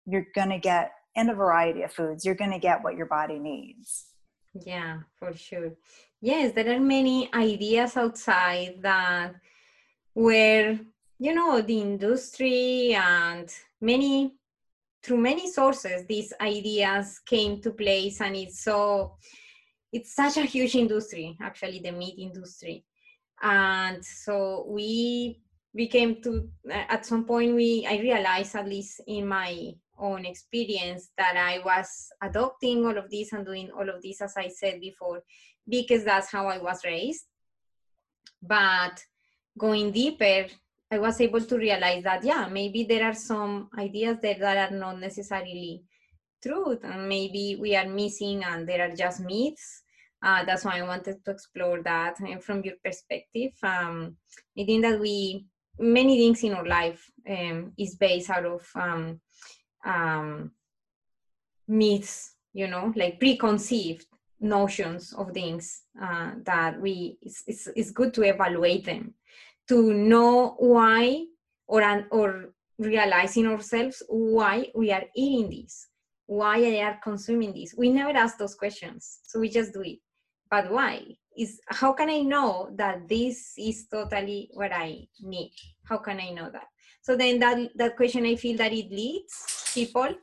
you're 0.06 0.28
going 0.36 0.50
to 0.50 0.60
get 0.60 0.92
in 1.16 1.30
a 1.30 1.34
variety 1.34 1.82
of 1.82 1.92
foods 1.92 2.24
you're 2.24 2.36
going 2.36 2.52
to 2.52 2.60
get 2.60 2.84
what 2.84 2.96
your 2.96 3.08
body 3.08 3.40
needs. 3.40 4.06
Yeah 4.66 5.00
for 5.20 5.34
sure. 5.34 5.72
Yes 6.22 6.54
there 6.54 6.72
are 6.76 6.80
many 6.80 7.34
ideas 7.34 7.98
outside 7.98 8.76
that 8.82 9.34
where 10.18 10.80
you 11.20 11.32
know 11.32 11.62
the 11.62 11.80
industry 11.80 12.92
and 12.96 13.54
many 13.80 14.34
through 15.04 15.18
many 15.18 15.46
sources 15.52 16.08
these 16.08 16.34
ideas 16.42 17.22
came 17.24 17.62
to 17.62 17.70
place 17.70 18.20
and 18.20 18.36
it's 18.36 18.64
so 18.64 19.16
it's 19.94 20.16
such 20.16 20.38
a 20.38 20.42
huge 20.42 20.74
industry 20.74 21.38
actually 21.40 21.80
the 21.80 21.92
meat 21.92 22.16
industry. 22.18 22.84
And 23.44 24.04
so 24.04 24.66
we 24.68 25.40
became 25.76 26.20
to 26.24 26.50
uh, 26.68 26.86
at 26.90 27.06
some 27.06 27.24
point 27.24 27.54
we 27.54 27.86
i 27.88 28.00
realized 28.00 28.56
at 28.56 28.68
least 28.68 29.02
in 29.06 29.28
my 29.28 29.72
own 30.00 30.26
experience 30.26 31.12
that 31.16 31.36
i 31.38 31.60
was 31.64 32.10
adopting 32.24 32.84
all 32.84 32.98
of 32.98 33.12
this 33.12 33.34
and 33.34 33.46
doing 33.46 33.70
all 33.70 33.88
of 33.88 34.02
this 34.02 34.22
as 34.22 34.34
i 34.36 34.48
said 34.48 34.80
before 34.82 35.22
because 35.70 36.04
that's 36.04 36.32
how 36.32 36.48
i 36.48 36.58
was 36.58 36.84
raised. 36.84 37.26
But 38.42 39.04
going 39.58 39.92
deeper 39.92 40.48
I 40.90 41.00
was 41.00 41.20
able 41.20 41.42
to 41.42 41.58
realize 41.58 42.04
that, 42.04 42.24
yeah, 42.24 42.48
maybe 42.50 42.84
there 42.84 43.04
are 43.04 43.14
some 43.14 43.70
ideas 43.78 44.18
there 44.22 44.40
that 44.40 44.72
are 44.72 44.76
not 44.76 45.00
necessarily 45.00 45.84
truth 46.42 46.80
and 46.84 47.10
maybe 47.10 47.58
we 47.60 47.76
are 47.76 47.88
missing 47.88 48.44
and 48.44 48.68
there 48.68 48.90
are 48.90 48.96
just 48.96 49.20
myths. 49.20 49.84
Uh, 50.24 50.44
that's 50.46 50.66
why 50.66 50.80
i 50.80 50.82
wanted 50.82 51.24
to 51.24 51.30
explore 51.30 51.84
that 51.84 52.16
uh, 52.22 52.40
from 52.40 52.64
your 52.64 52.74
perspective. 52.84 53.52
Um, 53.62 54.18
i 54.58 54.66
think 54.66 54.82
that 54.82 55.00
we 55.00 55.46
many 55.78 56.18
things 56.18 56.44
in 56.44 56.54
our 56.54 56.66
life 56.66 57.06
um, 57.30 57.72
is 57.78 57.96
based 57.98 58.32
out 58.32 58.46
of 58.46 58.68
um, 58.74 59.22
um, 59.86 60.52
myths 61.68 62.34
you 62.54 62.68
know 62.68 62.92
like 62.96 63.20
preconceived 63.20 64.08
notions 64.40 65.14
of 65.14 65.32
things 65.34 65.84
uh, 66.02 66.32
that 66.44 66.82
we 66.82 67.20
it's, 67.22 67.44
it's, 67.46 67.68
it's 67.76 67.92
good 67.92 68.12
to 68.16 68.24
evaluate 68.24 68.86
them 68.86 69.14
to 69.70 69.94
know 69.94 70.56
why 70.60 71.26
or 71.68 72.06
or 72.12 72.54
realizing 72.78 73.48
ourselves 73.48 74.04
why 74.08 74.68
we 74.76 74.92
are 74.92 75.04
eating 75.16 75.50
this 75.50 75.88
why 76.28 76.60
they 76.60 76.82
are 76.82 77.00
consuming 77.02 77.54
this. 77.54 77.74
We 77.76 77.90
never 77.90 78.16
ask 78.16 78.38
those 78.38 78.54
questions 78.54 79.20
so 79.24 79.40
we 79.40 79.50
just 79.50 79.74
do 79.74 79.82
it. 79.82 80.00
But 80.52 80.72
why? 80.72 81.04
Is 81.38 81.60
how 81.68 81.94
can 81.94 82.10
i 82.10 82.22
know 82.22 82.70
that 82.76 83.08
this 83.08 83.54
is 83.58 83.88
totally 83.88 84.50
what 84.54 84.72
i 84.74 85.08
need? 85.22 85.54
How 85.84 85.98
can 85.98 86.20
i 86.20 86.30
know 86.30 86.50
that? 86.52 86.68
So 87.02 87.16
then 87.16 87.40
that 87.40 87.70
that 87.76 87.96
question 87.96 88.26
i 88.26 88.36
feel 88.36 88.58
that 88.58 88.74
it 88.74 88.90
leads 88.92 89.72
people 89.74 90.16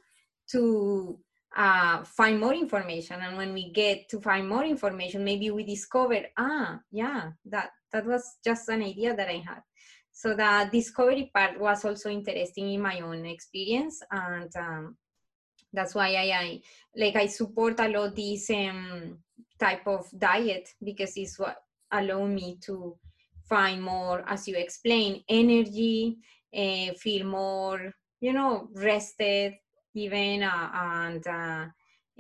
to 0.50 1.18
uh, 1.56 2.02
find 2.04 2.40
more 2.40 2.54
information. 2.54 3.20
And 3.20 3.36
when 3.36 3.52
we 3.52 3.70
get 3.72 4.08
to 4.10 4.20
find 4.20 4.48
more 4.48 4.64
information 4.64 5.24
maybe 5.24 5.50
we 5.50 5.64
discover 5.64 6.20
ah 6.36 6.80
yeah 6.90 7.30
that 7.44 7.70
that 7.92 8.06
was 8.06 8.38
just 8.44 8.68
an 8.68 8.82
idea 8.82 9.14
that 9.14 9.28
i 9.28 9.42
had. 9.46 9.62
So 10.12 10.34
the 10.34 10.68
discovery 10.70 11.30
part 11.34 11.58
was 11.58 11.84
also 11.84 12.08
interesting 12.08 12.72
in 12.72 12.80
my 12.80 13.00
own 13.00 13.26
experience. 13.26 14.00
And 14.12 14.50
um, 14.56 14.96
that's 15.74 15.94
why 15.94 16.14
I, 16.14 16.38
I, 16.38 16.60
like 16.96 17.16
i 17.16 17.26
support 17.26 17.80
a 17.80 17.88
lot 17.88 18.14
this 18.14 18.48
um, 18.50 19.18
type 19.58 19.86
of 19.86 20.06
diet 20.16 20.68
because 20.82 21.12
it's 21.16 21.38
what 21.38 21.56
allow 21.90 22.26
me 22.26 22.58
to 22.62 22.96
find 23.48 23.82
more 23.82 24.24
as 24.26 24.48
you 24.48 24.56
explain 24.56 25.22
energy 25.28 26.18
uh, 26.56 26.92
feel 26.94 27.26
more 27.26 27.92
you 28.20 28.32
know 28.32 28.68
rested 28.74 29.54
even 29.94 30.42
uh, 30.42 30.70
and 30.74 31.26
uh, 31.26 31.66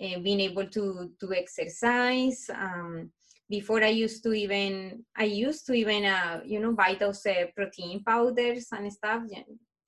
uh, 0.02 0.18
being 0.20 0.40
able 0.40 0.66
to 0.66 1.10
to 1.20 1.32
exercise. 1.32 2.50
Um, 2.50 3.10
before 3.48 3.84
I 3.84 3.88
used 3.88 4.22
to 4.24 4.32
even 4.32 5.04
I 5.16 5.24
used 5.24 5.66
to 5.66 5.74
even 5.74 6.04
uh, 6.04 6.40
you 6.44 6.60
know 6.60 6.72
buy 6.72 6.96
those 6.98 7.24
uh, 7.26 7.46
protein 7.56 8.02
powders 8.04 8.68
and 8.72 8.92
stuff. 8.92 9.22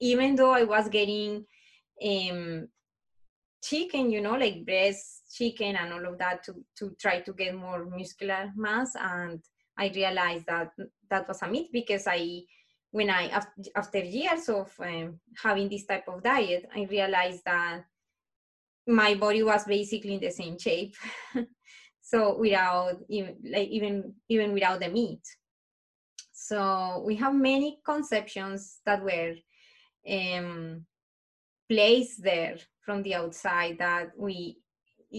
Even 0.01 0.37
though 0.37 0.53
I 0.53 0.65
was 0.65 0.89
getting 0.89 1.47
um, 2.05 2.69
chicken, 3.63 4.11
you 4.11 4.21
know, 4.21 4.37
like 4.37 4.65
breast 4.65 5.35
chicken 5.35 5.77
and 5.77 5.93
all 5.93 6.07
of 6.07 6.19
that 6.19 6.43
to 6.45 6.55
to 6.79 6.95
try 7.01 7.21
to 7.21 7.33
get 7.33 7.55
more 7.55 7.85
muscular 7.85 8.53
mass, 8.57 8.95
and 8.95 9.43
I 9.79 9.89
realized 9.95 10.47
that 10.47 10.71
that 11.11 11.29
was 11.29 11.43
a 11.43 11.49
myth 11.49 11.69
because 11.73 12.07
I 12.07 12.43
when 12.97 13.11
I 13.11 13.29
after 13.75 13.99
years 13.99 14.49
of 14.49 14.73
um, 14.81 15.21
having 15.43 15.69
this 15.69 15.85
type 15.85 16.09
of 16.09 16.23
diet, 16.23 16.67
I 16.75 16.85
realized 16.85 17.43
that 17.45 17.85
my 18.87 19.15
body 19.15 19.43
was 19.43 19.65
basically 19.65 20.15
in 20.15 20.21
the 20.21 20.31
same 20.31 20.59
shape. 20.59 20.95
so 22.01 22.39
without 22.39 22.97
even 23.11 23.37
like 23.45 23.69
even 23.69 24.15
even 24.31 24.55
without 24.55 24.81
the 24.81 24.89
meat. 24.89 25.21
So 26.33 27.03
we 27.05 27.17
have 27.17 27.35
many 27.35 27.81
conceptions 27.85 28.81
that 28.87 29.03
were 29.05 29.35
um, 30.09 30.87
placed 31.69 32.23
there 32.23 32.57
from 32.81 33.03
the 33.03 33.15
outside 33.15 33.77
that 33.79 34.13
we 34.17 34.57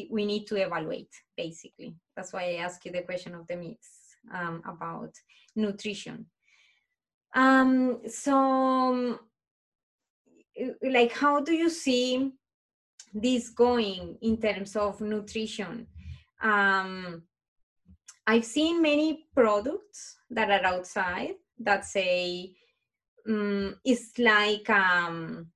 we 0.09 0.25
need 0.25 0.45
to 0.47 0.55
evaluate 0.55 1.13
basically 1.37 1.95
that's 2.15 2.33
why 2.33 2.43
i 2.43 2.63
ask 2.65 2.83
you 2.85 2.91
the 2.91 3.01
question 3.01 3.33
of 3.33 3.47
the 3.47 3.55
myths 3.55 4.15
um, 4.35 4.61
about 4.67 5.11
nutrition 5.55 6.25
um, 7.37 7.99
so, 8.07 9.19
like, 10.81 11.11
how 11.11 11.39
do 11.39 11.53
you 11.53 11.69
see 11.69 12.33
this 13.13 13.49
going 13.49 14.17
in 14.23 14.37
terms 14.37 14.75
of 14.75 14.99
nutrition? 15.01 15.85
Um, 16.41 17.21
I've 18.25 18.43
seen 18.43 18.81
many 18.81 19.27
products 19.35 20.17
that 20.31 20.49
are 20.49 20.65
outside 20.65 21.35
that 21.59 21.85
say 21.85 22.55
um, 23.29 23.75
it's 23.85 24.17
like 24.17 24.67
um, 24.71 25.47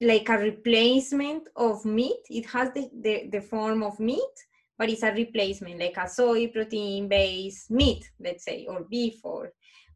like 0.00 0.28
a 0.28 0.38
replacement 0.38 1.48
of 1.54 1.84
meat. 1.84 2.22
It 2.28 2.46
has 2.46 2.72
the, 2.72 2.90
the, 2.92 3.28
the 3.30 3.40
form 3.40 3.84
of 3.84 4.00
meat, 4.00 4.36
but 4.76 4.90
it's 4.90 5.04
a 5.04 5.12
replacement, 5.12 5.78
like 5.78 5.96
a 5.96 6.08
soy 6.08 6.48
protein 6.48 7.06
based 7.06 7.70
meat, 7.70 8.10
let's 8.18 8.44
say, 8.44 8.66
or 8.68 8.82
beef 8.82 9.20
or 9.22 9.52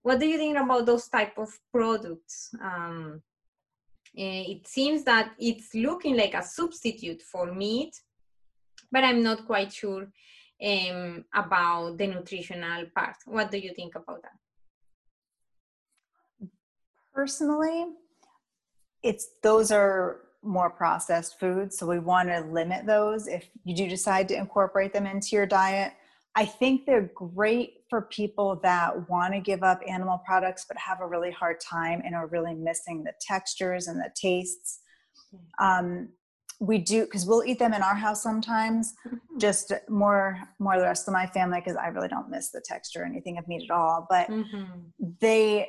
what 0.08 0.20
do 0.20 0.26
you 0.26 0.38
think 0.38 0.56
about 0.56 0.86
those 0.86 1.06
type 1.06 1.36
of 1.36 1.50
products? 1.70 2.48
Um, 2.62 3.20
eh, 4.16 4.44
it 4.54 4.66
seems 4.66 5.04
that 5.04 5.32
it's 5.38 5.74
looking 5.74 6.16
like 6.16 6.32
a 6.32 6.42
substitute 6.42 7.20
for 7.20 7.52
meat, 7.52 7.94
but 8.90 9.04
I'm 9.04 9.22
not 9.22 9.44
quite 9.44 9.70
sure 9.70 10.08
um, 10.64 11.26
about 11.34 11.98
the 11.98 12.06
nutritional 12.06 12.86
part. 12.96 13.16
What 13.26 13.50
do 13.50 13.58
you 13.58 13.74
think 13.74 13.96
about 13.96 14.22
that? 14.22 14.38
Personally, 17.12 17.88
it's 19.02 19.28
those 19.42 19.70
are 19.70 20.20
more 20.42 20.70
processed 20.70 21.38
foods, 21.38 21.76
so 21.76 21.86
we 21.86 21.98
want 21.98 22.30
to 22.30 22.40
limit 22.40 22.86
those 22.86 23.28
if 23.28 23.50
you 23.64 23.74
do 23.76 23.86
decide 23.86 24.26
to 24.28 24.36
incorporate 24.36 24.94
them 24.94 25.04
into 25.04 25.36
your 25.36 25.44
diet. 25.44 25.92
I 26.34 26.46
think 26.46 26.86
they're 26.86 27.10
great 27.14 27.77
for 27.88 28.02
people 28.02 28.60
that 28.62 29.08
want 29.08 29.34
to 29.34 29.40
give 29.40 29.62
up 29.62 29.80
animal 29.88 30.20
products 30.26 30.64
but 30.68 30.76
have 30.76 31.00
a 31.00 31.06
really 31.06 31.30
hard 31.30 31.60
time 31.60 32.02
and 32.04 32.14
are 32.14 32.26
really 32.26 32.54
missing 32.54 33.04
the 33.04 33.12
textures 33.20 33.86
and 33.86 33.98
the 33.98 34.10
tastes. 34.14 34.80
Hmm. 35.30 35.64
Um, 35.64 36.08
we 36.60 36.78
do 36.78 37.04
because 37.04 37.24
we'll 37.24 37.44
eat 37.44 37.58
them 37.58 37.72
in 37.72 37.82
our 37.82 37.94
house 37.94 38.22
sometimes 38.22 38.92
mm-hmm. 39.06 39.38
just 39.38 39.72
more 39.88 40.38
more 40.58 40.76
the 40.76 40.84
rest 40.84 41.06
of 41.06 41.12
my 41.12 41.26
family 41.26 41.60
because 41.60 41.76
i 41.76 41.86
really 41.86 42.08
don't 42.08 42.30
miss 42.30 42.50
the 42.50 42.60
texture 42.64 43.02
or 43.02 43.04
anything 43.04 43.38
of 43.38 43.46
meat 43.46 43.62
at 43.62 43.74
all 43.74 44.06
but 44.10 44.28
mm-hmm. 44.28 44.64
they 45.20 45.68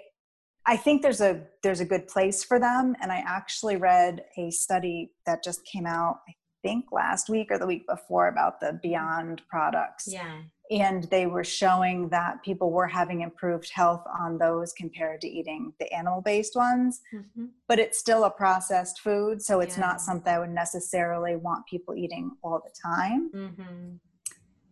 i 0.65 0.75
think 0.75 1.01
there's 1.01 1.21
a 1.21 1.41
there's 1.62 1.79
a 1.79 1.86
good 1.86 2.08
place 2.08 2.43
for 2.43 2.60
them 2.60 2.95
and 3.01 3.12
i 3.12 3.23
actually 3.25 3.75
read 3.75 4.23
a 4.38 4.49
study 4.49 5.12
that 5.27 5.43
just 5.43 5.63
came 5.65 5.86
out 5.86 6.21
i 6.27 6.34
think 6.62 6.86
last 6.91 7.30
week 7.30 7.52
or 7.52 7.58
the 7.58 7.67
week 7.67 7.88
before 7.88 8.28
about 8.28 8.60
the 8.60 8.80
beyond 8.82 9.41
products 9.50 10.08
yeah 10.08 10.41
and 10.72 11.06
they 11.06 11.26
were 11.26 11.43
showing 11.43 12.10
that 12.10 12.43
people 12.43 12.72
were 12.72 12.88
having 12.88 13.22
improved 13.22 13.72
health 13.74 14.04
on 14.19 14.38
those 14.38 14.72
compared 14.74 15.19
to 15.22 15.28
eating 15.28 15.74
the 15.80 15.91
animal 15.91 16.22
based 16.22 16.56
ones 16.56 17.02
mm-hmm. 17.13 17.45
but 17.67 17.80
it's 17.80 17.98
still 17.98 18.26
a 18.26 18.30
processed 18.30 19.00
food 19.00 19.41
so 19.41 19.60
it's 19.60 19.78
yeah. 19.78 19.86
not 19.86 20.02
something 20.02 20.34
i 20.34 20.39
would 20.39 20.50
necessarily 20.50 21.36
want 21.36 21.65
people 21.65 21.95
eating 21.95 22.32
all 22.43 22.62
the 22.63 22.74
time 22.82 23.32
mm-hmm. 23.34 23.95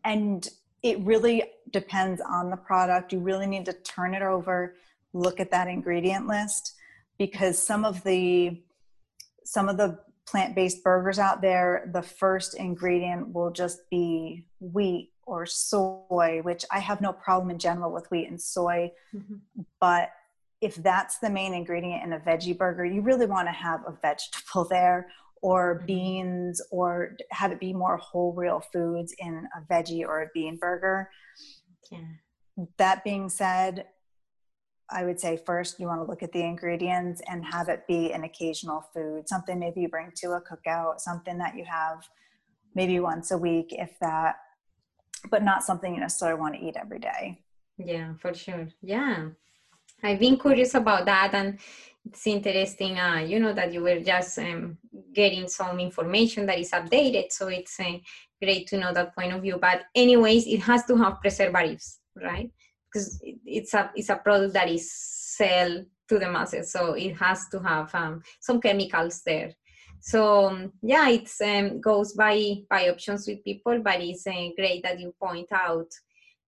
and 0.04 0.50
it 0.84 1.00
really 1.00 1.44
depends 1.72 2.22
on 2.22 2.50
the 2.50 2.58
product 2.58 3.12
you 3.12 3.20
really 3.20 3.48
need 3.48 3.66
to 3.66 3.74
turn 3.74 4.14
it 4.14 4.22
over 4.22 4.76
look 5.14 5.40
at 5.40 5.52
that 5.52 5.68
ingredient 5.68 6.28
list 6.28 6.76
because 7.18 7.58
some 7.60 7.84
of 7.84 8.04
the 8.04 8.62
some 9.44 9.70
of 9.70 9.78
the 9.78 9.98
plant-based 10.28 10.84
burgers 10.84 11.20
out 11.20 11.42
there 11.42 11.90
the 11.94 12.02
first 12.02 12.56
ingredient 12.56 13.34
will 13.34 13.52
just 13.52 13.90
be 13.90 14.46
wheat 14.60 15.12
or 15.26 15.46
soy, 15.46 16.40
which 16.44 16.66
I 16.72 16.80
have 16.80 17.02
no 17.02 17.12
problem 17.12 17.52
in 17.52 17.60
general 17.60 17.92
with 17.92 18.10
wheat 18.10 18.30
and 18.30 18.42
soy. 18.42 18.92
Mm-hmm. 19.14 19.62
But 19.80 20.10
if 20.62 20.76
that's 20.76 21.20
the 21.20 21.30
main 21.30 21.54
ingredient 21.54 22.04
in 22.04 22.14
a 22.14 22.20
veggie 22.20 22.58
burger, 22.58 22.86
you 22.86 23.02
really 23.02 23.26
want 23.26 23.48
to 23.48 23.52
have 23.52 23.82
a 23.86 23.92
vegetable 24.02 24.66
there 24.70 25.08
or 25.42 25.76
mm-hmm. 25.76 25.86
beans 25.86 26.62
or 26.72 27.18
have 27.32 27.52
it 27.52 27.60
be 27.60 27.74
more 27.74 27.98
whole 27.98 28.34
real 28.34 28.62
foods 28.74 29.14
in 29.20 29.48
a 29.56 29.74
veggie 29.74 30.06
or 30.06 30.22
a 30.22 30.30
bean 30.34 30.58
burger. 30.58 31.10
Yeah. 31.92 32.66
That 32.78 33.04
being 33.04 33.30
said, 33.30 33.86
I 34.90 35.04
would 35.04 35.20
say 35.20 35.38
first 35.38 35.80
you 35.80 35.88
want 35.88 36.02
to 36.02 36.06
look 36.06 36.24
at 36.24 36.32
the 36.32 36.44
ingredients 36.44 37.22
and 37.30 37.46
have 37.46 37.68
it 37.70 37.86
be 37.88 38.14
an 38.14 38.24
occasional 38.24 38.82
food, 38.94 39.28
something 39.28 39.60
maybe 39.60 39.82
you 39.82 39.90
bring 39.90 40.12
to 40.18 40.32
a 40.32 40.42
cookout, 40.42 41.00
something 41.00 41.38
that 41.40 41.58
you 41.58 41.66
have 41.66 42.08
maybe 42.74 43.00
once 43.00 43.32
a 43.32 43.38
week, 43.38 43.68
if 43.72 43.98
that 44.00 44.38
but 45.30 45.44
not 45.44 45.64
something 45.64 45.94
you 45.94 46.00
necessarily 46.00 46.40
want 46.40 46.56
to 46.56 46.62
eat 46.62 46.76
every 46.78 47.00
day. 47.00 47.42
Yeah, 47.78 48.14
for 48.20 48.34
sure. 48.34 48.68
Yeah. 48.82 49.30
I've 50.04 50.20
been 50.20 50.38
curious 50.38 50.76
about 50.76 51.06
that 51.06 51.34
and 51.34 51.60
it's 52.06 52.26
interesting, 52.28 52.98
uh, 52.98 53.18
you 53.18 53.40
know, 53.40 53.54
that 53.54 53.74
you 53.74 53.82
were 53.82 54.00
just 54.00 54.40
um, 54.40 54.78
getting 55.14 55.48
some 55.48 55.80
information 55.80 56.46
that 56.46 56.60
is 56.60 56.72
updated. 56.72 57.32
So 57.32 57.48
it's 57.48 57.80
uh, 57.80 57.98
great 58.42 58.68
to 58.68 58.78
know 58.78 58.94
that 58.94 59.16
point 59.16 59.34
of 59.34 59.42
view. 59.42 59.58
But 59.60 59.82
anyways, 59.94 60.48
it 60.48 60.62
has 60.62 60.86
to 60.86 60.96
have 60.98 61.20
preservatives, 61.20 62.00
right? 62.16 62.52
Because 62.92 63.20
it's 63.46 63.74
a, 63.74 63.92
it's 63.96 64.10
a 64.10 64.16
product 64.16 64.54
that 64.54 64.70
is 64.70 64.92
sell 64.92 65.84
to 66.10 66.20
the 66.20 66.32
masses. 66.32 66.72
So 66.72 66.94
it 66.94 67.16
has 67.18 67.48
to 67.50 67.60
have 67.60 67.94
um, 67.94 68.22
some 68.40 68.62
chemicals 68.62 69.22
there. 69.26 69.52
so 70.00 70.48
um, 70.48 70.72
yeah 70.82 71.10
it 71.10 71.30
um, 71.44 71.82
goes 71.82 72.14
by 72.14 72.56
by 72.70 72.90
options 72.90 73.28
with 73.28 73.44
people 73.44 73.80
but 73.84 74.02
it's 74.02 74.28
uh, 74.28 74.50
great 74.56 74.84
that 74.84 75.00
you 75.00 75.14
point 75.22 75.52
out 75.52 75.88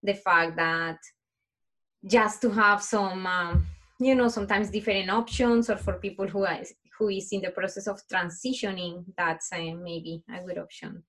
the 0.03 0.13
fact 0.13 0.55
that 0.55 0.97
just 2.05 2.41
to 2.41 2.49
have 2.49 2.81
some 2.81 3.25
um, 3.25 3.65
you 3.99 4.15
know 4.15 4.27
sometimes 4.27 4.69
different 4.69 5.09
options 5.09 5.69
or 5.69 5.77
for 5.77 5.93
people 5.93 6.27
who 6.27 6.45
is 6.45 6.73
who 6.97 7.09
is 7.09 7.29
in 7.31 7.41
the 7.41 7.51
process 7.51 7.87
of 7.87 8.01
transitioning 8.11 9.03
that's 9.17 9.51
uh, 9.51 9.57
maybe 9.57 10.23
a 10.33 10.43
good 10.43 10.57
option 10.57 11.03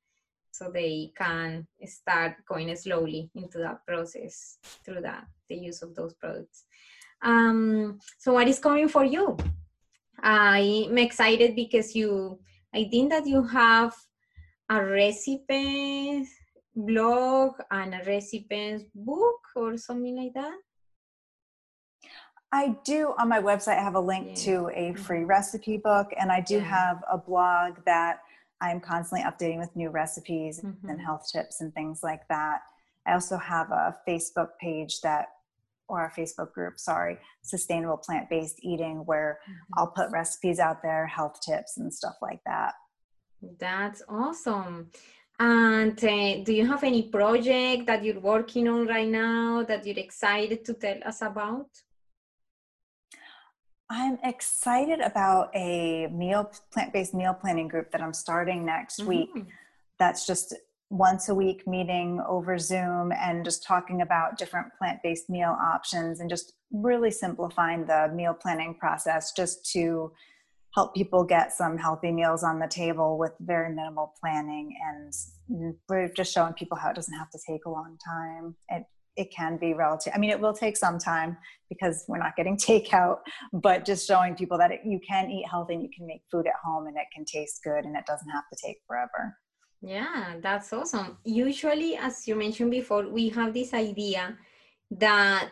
so 0.60 0.70
they 0.70 1.10
can 1.16 1.66
start 1.86 2.34
going 2.46 2.74
slowly 2.76 3.30
into 3.34 3.58
that 3.58 3.78
process 3.86 4.58
through 4.84 5.00
that 5.00 5.24
the 5.48 5.56
use 5.56 5.80
of 5.80 5.94
those 5.94 6.12
products 6.14 6.64
um, 7.22 7.98
so 8.18 8.34
what 8.34 8.48
is 8.48 8.58
coming 8.58 8.88
for 8.88 9.04
you 9.04 9.36
i'm 10.22 10.98
excited 10.98 11.56
because 11.56 11.94
you 11.96 12.38
i 12.74 12.84
think 12.90 13.10
that 13.10 13.26
you 13.26 13.42
have 13.42 13.94
a 14.68 14.84
recipe 14.84 16.26
blog 16.76 17.52
and 17.70 17.94
a 17.94 18.02
recipes 18.06 18.82
book 18.94 19.40
or 19.56 19.76
something 19.76 20.16
like 20.16 20.34
that 20.34 20.56
I 22.52 22.74
do 22.84 23.14
on 23.16 23.28
my 23.28 23.40
website 23.40 23.78
I 23.78 23.82
have 23.82 23.94
a 23.94 24.00
link 24.00 24.26
yeah. 24.30 24.34
to 24.46 24.54
a 24.74 24.90
mm-hmm. 24.90 25.02
free 25.02 25.22
recipe 25.22 25.76
book 25.76 26.08
and 26.18 26.32
I 26.32 26.40
do 26.40 26.56
yeah. 26.56 26.62
have 26.62 27.04
a 27.10 27.16
blog 27.16 27.78
that 27.86 28.22
I'm 28.60 28.80
constantly 28.80 29.24
updating 29.24 29.58
with 29.58 29.74
new 29.74 29.90
recipes 29.90 30.60
mm-hmm. 30.60 30.88
and 30.88 31.00
health 31.00 31.28
tips 31.32 31.60
and 31.60 31.72
things 31.74 32.00
like 32.02 32.26
that. 32.28 32.60
I 33.06 33.14
also 33.14 33.38
have 33.38 33.70
a 33.70 33.96
Facebook 34.06 34.50
page 34.60 35.00
that 35.00 35.28
or 35.88 36.04
a 36.04 36.20
Facebook 36.20 36.52
group, 36.52 36.78
sorry, 36.78 37.18
sustainable 37.42 37.96
plant-based 37.96 38.60
eating 38.62 38.98
where 39.06 39.40
mm-hmm. 39.42 39.78
I'll 39.78 39.88
put 39.88 40.10
recipes 40.12 40.58
out 40.58 40.82
there, 40.82 41.06
health 41.06 41.40
tips 41.40 41.78
and 41.78 41.92
stuff 41.92 42.16
like 42.22 42.40
that. 42.46 42.74
That's 43.58 44.02
awesome. 44.08 44.90
And 45.40 45.92
uh, 46.04 46.44
do 46.44 46.52
you 46.52 46.66
have 46.66 46.84
any 46.84 47.04
project 47.04 47.86
that 47.86 48.04
you're 48.04 48.20
working 48.20 48.68
on 48.68 48.86
right 48.86 49.08
now 49.08 49.64
that 49.66 49.86
you're 49.86 49.98
excited 49.98 50.64
to 50.66 50.74
tell 50.74 50.98
us 51.04 51.22
about? 51.22 51.66
I'm 53.90 54.18
excited 54.22 55.00
about 55.00 55.50
a 55.54 56.06
meal 56.06 56.50
plant-based 56.72 57.12
meal 57.12 57.34
planning 57.34 57.66
group 57.66 57.90
that 57.90 58.00
I'm 58.00 58.14
starting 58.14 58.64
next 58.64 59.00
mm-hmm. 59.00 59.08
week. 59.08 59.30
That's 59.98 60.26
just 60.26 60.54
once 60.90 61.28
a 61.28 61.34
week 61.34 61.66
meeting 61.66 62.20
over 62.28 62.56
Zoom 62.56 63.12
and 63.12 63.44
just 63.44 63.64
talking 63.64 64.00
about 64.02 64.38
different 64.38 64.68
plant-based 64.78 65.28
meal 65.28 65.56
options 65.60 66.20
and 66.20 66.30
just 66.30 66.54
really 66.72 67.10
simplifying 67.10 67.84
the 67.84 68.10
meal 68.14 68.32
planning 68.32 68.74
process 68.74 69.32
just 69.32 69.68
to 69.72 70.12
help 70.74 70.94
people 70.94 71.24
get 71.24 71.52
some 71.52 71.76
healthy 71.76 72.12
meals 72.12 72.44
on 72.44 72.60
the 72.60 72.68
table 72.68 73.18
with 73.18 73.32
very 73.40 73.74
minimal 73.74 74.14
planning 74.20 74.72
and 74.88 75.74
we're 75.88 76.08
just 76.08 76.32
showing 76.32 76.52
people 76.52 76.78
how 76.78 76.90
it 76.90 76.94
doesn't 76.94 77.18
have 77.18 77.30
to 77.30 77.38
take 77.44 77.64
a 77.64 77.70
long 77.70 77.98
time. 78.04 78.54
It 78.68 78.84
it 79.16 79.32
can 79.34 79.56
be 79.56 79.74
relative. 79.74 80.12
I 80.14 80.18
mean, 80.18 80.30
it 80.30 80.40
will 80.40 80.52
take 80.52 80.76
some 80.76 80.98
time 80.98 81.36
because 81.68 82.04
we're 82.08 82.18
not 82.18 82.36
getting 82.36 82.56
takeout, 82.70 83.18
but 83.52 83.84
just 83.84 84.06
showing 84.06 84.34
people 84.34 84.58
that 84.58 84.70
it, 84.70 84.80
you 84.84 85.00
can 85.06 85.30
eat 85.30 85.46
healthy 85.48 85.74
and 85.74 85.82
you 85.82 85.90
can 85.96 86.06
make 86.06 86.22
food 86.30 86.46
at 86.46 86.54
home 86.62 86.86
and 86.86 86.96
it 86.96 87.06
can 87.14 87.24
taste 87.24 87.60
good 87.62 87.84
and 87.84 87.96
it 87.96 88.06
doesn't 88.06 88.30
have 88.30 88.44
to 88.52 88.58
take 88.64 88.78
forever. 88.86 89.36
Yeah, 89.82 90.34
that's 90.42 90.72
awesome. 90.72 91.18
Usually, 91.24 91.96
as 91.96 92.28
you 92.28 92.34
mentioned 92.34 92.70
before, 92.70 93.08
we 93.08 93.30
have 93.30 93.54
this 93.54 93.72
idea 93.72 94.36
that 94.90 95.50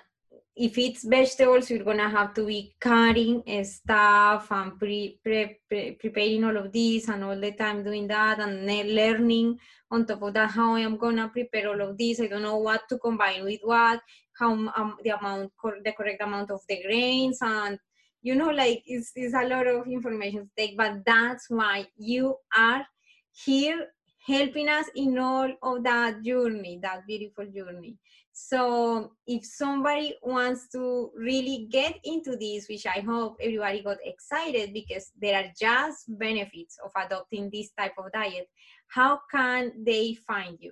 if 0.58 0.76
it's 0.76 1.04
vegetables, 1.04 1.70
you're 1.70 1.84
gonna 1.84 2.08
have 2.08 2.34
to 2.34 2.44
be 2.44 2.74
cutting 2.80 3.42
stuff 3.64 4.50
and 4.50 4.76
pre, 4.78 5.18
pre, 5.22 5.56
pre, 5.68 5.92
preparing 5.92 6.44
all 6.44 6.56
of 6.56 6.72
this 6.72 7.08
and 7.08 7.22
all 7.22 7.38
the 7.38 7.52
time 7.52 7.84
doing 7.84 8.08
that 8.08 8.40
and 8.40 8.66
learning 8.66 9.56
on 9.90 10.04
top 10.04 10.22
of 10.22 10.34
that 10.34 10.50
how 10.50 10.74
I 10.74 10.80
am 10.80 10.96
gonna 10.96 11.28
prepare 11.28 11.68
all 11.68 11.80
of 11.80 11.96
this. 11.96 12.20
I 12.20 12.26
don't 12.26 12.42
know 12.42 12.58
what 12.58 12.88
to 12.88 12.98
combine 12.98 13.44
with 13.44 13.60
what, 13.62 14.00
how 14.36 14.50
um, 14.52 14.96
the 15.04 15.10
amount, 15.10 15.52
the 15.84 15.92
correct 15.92 16.22
amount 16.22 16.50
of 16.50 16.60
the 16.68 16.82
grains, 16.82 17.38
and 17.40 17.78
you 18.22 18.34
know, 18.34 18.50
like 18.50 18.82
it's, 18.84 19.12
it's 19.14 19.34
a 19.34 19.46
lot 19.46 19.68
of 19.68 19.86
information 19.86 20.40
to 20.40 20.50
take. 20.56 20.76
But 20.76 21.04
that's 21.06 21.46
why 21.48 21.86
you 21.96 22.36
are 22.56 22.84
here 23.32 23.86
helping 24.26 24.68
us 24.68 24.86
in 24.96 25.18
all 25.18 25.50
of 25.62 25.84
that 25.84 26.22
journey, 26.22 26.80
that 26.82 27.06
beautiful 27.06 27.46
journey. 27.46 27.96
So 28.40 29.10
if 29.26 29.44
somebody 29.44 30.14
wants 30.22 30.68
to 30.68 31.10
really 31.16 31.66
get 31.72 31.98
into 32.04 32.36
this, 32.36 32.68
which 32.68 32.86
I 32.86 33.00
hope 33.00 33.36
everybody 33.42 33.82
got 33.82 33.96
excited 34.04 34.72
because 34.72 35.10
there 35.20 35.42
are 35.42 35.50
just 35.60 36.04
benefits 36.06 36.78
of 36.84 36.92
adopting 36.96 37.50
this 37.52 37.70
type 37.76 37.94
of 37.98 38.12
diet, 38.12 38.48
how 38.86 39.18
can 39.28 39.72
they 39.84 40.14
find 40.14 40.56
you? 40.60 40.70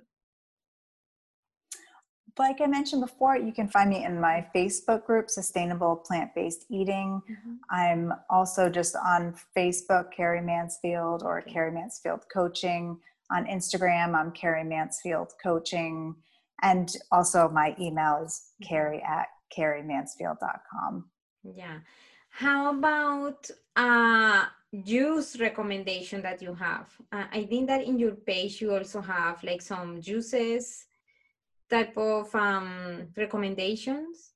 Like 2.39 2.61
I 2.61 2.67
mentioned 2.67 3.01
before, 3.01 3.35
you 3.35 3.51
can 3.51 3.67
find 3.67 3.89
me 3.89 4.05
in 4.05 4.21
my 4.21 4.47
Facebook 4.55 5.05
group, 5.05 5.29
Sustainable 5.29 5.97
Plant 5.97 6.33
Based 6.35 6.63
Eating. 6.69 7.21
Mm-hmm. 7.29 7.53
I'm 7.69 8.13
also 8.29 8.69
just 8.69 8.95
on 8.95 9.35
Facebook, 9.57 10.13
Carri 10.17 10.41
Mansfield 10.41 11.21
or. 11.21 11.41
Carri 11.41 11.73
Mansfield 11.73 12.21
Coaching. 12.33 12.97
On 13.29 13.45
Instagram, 13.45 14.15
I'm 14.15 14.31
Carri 14.31 14.65
Mansfield 14.65 15.33
Coaching 15.43 16.15
and 16.61 16.95
also 17.11 17.49
my 17.49 17.75
email 17.79 18.23
is 18.25 18.51
mm-hmm. 18.61 18.75
carri 18.75 19.03
at 19.03 19.27
carrimansfield.com 19.55 21.05
yeah. 21.55 21.79
How 22.29 22.77
about 22.77 23.49
uh 23.75 24.45
juice 24.83 25.39
recommendation 25.39 26.21
that 26.21 26.41
you 26.41 26.53
have? 26.53 26.89
Uh, 27.11 27.25
i 27.31 27.43
think 27.45 27.67
that 27.67 27.83
in 27.83 27.97
your 27.97 28.11
page 28.11 28.61
you 28.61 28.73
also 28.73 29.01
have 29.01 29.43
like 29.43 29.61
some 29.61 30.01
juices 30.01 30.85
type 31.69 31.97
of 31.97 32.33
um 32.35 33.07
recommendations. 33.15 34.31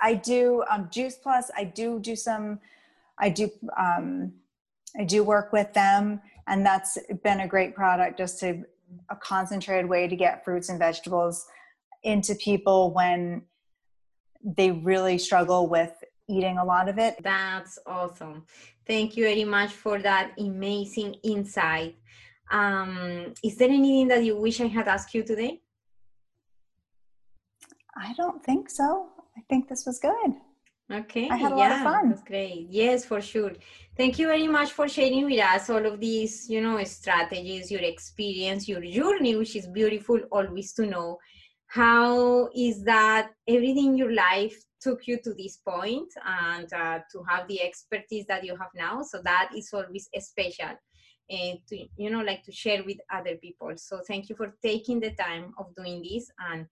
I 0.00 0.14
do 0.14 0.62
um 0.70 0.88
juice 0.90 1.16
plus 1.16 1.50
i 1.56 1.64
do 1.64 1.98
do 2.00 2.16
some 2.16 2.60
i 3.18 3.28
do 3.30 3.50
um 3.78 4.32
i 4.98 5.04
do 5.04 5.24
work 5.24 5.52
with 5.52 5.72
them 5.72 6.20
and 6.46 6.64
that's 6.64 6.98
been 7.22 7.40
a 7.40 7.48
great 7.48 7.74
product 7.74 8.18
just 8.18 8.38
to 8.40 8.64
a 9.10 9.16
concentrated 9.16 9.88
way 9.88 10.08
to 10.08 10.16
get 10.16 10.44
fruits 10.44 10.68
and 10.68 10.78
vegetables 10.78 11.46
into 12.02 12.34
people 12.36 12.92
when 12.92 13.42
they 14.42 14.70
really 14.70 15.18
struggle 15.18 15.68
with 15.68 15.92
eating 16.28 16.58
a 16.58 16.64
lot 16.64 16.88
of 16.88 16.98
it. 16.98 17.16
That's 17.22 17.78
awesome. 17.86 18.44
Thank 18.86 19.16
you 19.16 19.24
very 19.24 19.44
much 19.44 19.72
for 19.72 19.98
that 20.00 20.32
amazing 20.38 21.14
insight. 21.22 21.96
Um, 22.50 23.34
is 23.42 23.56
there 23.56 23.68
anything 23.68 24.08
that 24.08 24.24
you 24.24 24.36
wish 24.36 24.60
I 24.60 24.66
had 24.66 24.86
asked 24.86 25.14
you 25.14 25.24
today? 25.24 25.60
I 27.96 28.12
don't 28.16 28.44
think 28.44 28.70
so. 28.70 29.08
I 29.36 29.40
think 29.48 29.68
this 29.68 29.84
was 29.84 29.98
good. 29.98 30.34
Okay. 30.92 31.28
I 31.28 31.36
had 31.36 31.52
a 31.52 31.56
yeah, 31.56 31.68
lot 31.68 31.72
of 31.72 31.82
fun. 31.82 32.08
That's 32.10 32.22
great. 32.22 32.68
Yes, 32.70 33.04
for 33.04 33.20
sure. 33.20 33.52
Thank 33.96 34.18
you 34.18 34.28
very 34.28 34.46
much 34.46 34.70
for 34.72 34.88
sharing 34.88 35.24
with 35.24 35.40
us 35.40 35.68
all 35.68 35.84
of 35.84 35.98
these, 35.98 36.48
you 36.48 36.60
know, 36.60 36.82
strategies, 36.84 37.70
your 37.70 37.80
experience, 37.80 38.68
your 38.68 38.82
journey, 38.82 39.34
which 39.34 39.56
is 39.56 39.66
beautiful 39.66 40.20
always 40.30 40.72
to 40.74 40.86
know 40.86 41.18
how 41.66 42.48
is 42.54 42.84
that 42.84 43.30
everything 43.48 43.86
in 43.86 43.96
your 43.96 44.12
life 44.12 44.56
took 44.80 45.06
you 45.06 45.18
to 45.22 45.34
this 45.34 45.56
point 45.56 46.08
and 46.24 46.72
uh, 46.72 47.00
to 47.10 47.22
have 47.28 47.48
the 47.48 47.60
expertise 47.60 48.24
that 48.28 48.44
you 48.44 48.56
have 48.56 48.70
now 48.74 49.02
so 49.02 49.20
that 49.24 49.50
is 49.56 49.70
always 49.72 50.08
special 50.20 50.76
and 51.28 51.58
to 51.68 51.76
you 51.96 52.08
know 52.08 52.20
like 52.20 52.42
to 52.44 52.52
share 52.52 52.84
with 52.84 52.98
other 53.12 53.36
people 53.36 53.72
so 53.76 54.00
thank 54.06 54.28
you 54.28 54.36
for 54.36 54.54
taking 54.62 55.00
the 55.00 55.10
time 55.12 55.52
of 55.58 55.74
doing 55.74 56.00
this 56.02 56.30
and 56.50 56.66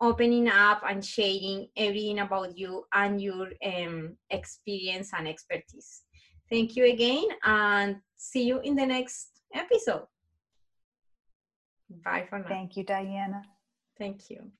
opening 0.00 0.48
up 0.48 0.82
and 0.88 1.04
sharing 1.04 1.68
everything 1.76 2.20
about 2.20 2.56
you 2.56 2.84
and 2.92 3.20
your 3.20 3.48
um, 3.64 4.16
experience 4.30 5.10
and 5.16 5.28
expertise. 5.28 6.02
Thank 6.48 6.74
you 6.76 6.86
again 6.86 7.26
and 7.44 7.96
see 8.16 8.44
you 8.44 8.60
in 8.60 8.74
the 8.74 8.86
next 8.86 9.40
episode. 9.54 10.06
Bye 12.04 12.26
for 12.28 12.38
now. 12.38 12.48
Thank 12.48 12.76
you 12.76 12.84
diana. 12.84 13.42
Thank 13.98 14.30
you. 14.30 14.50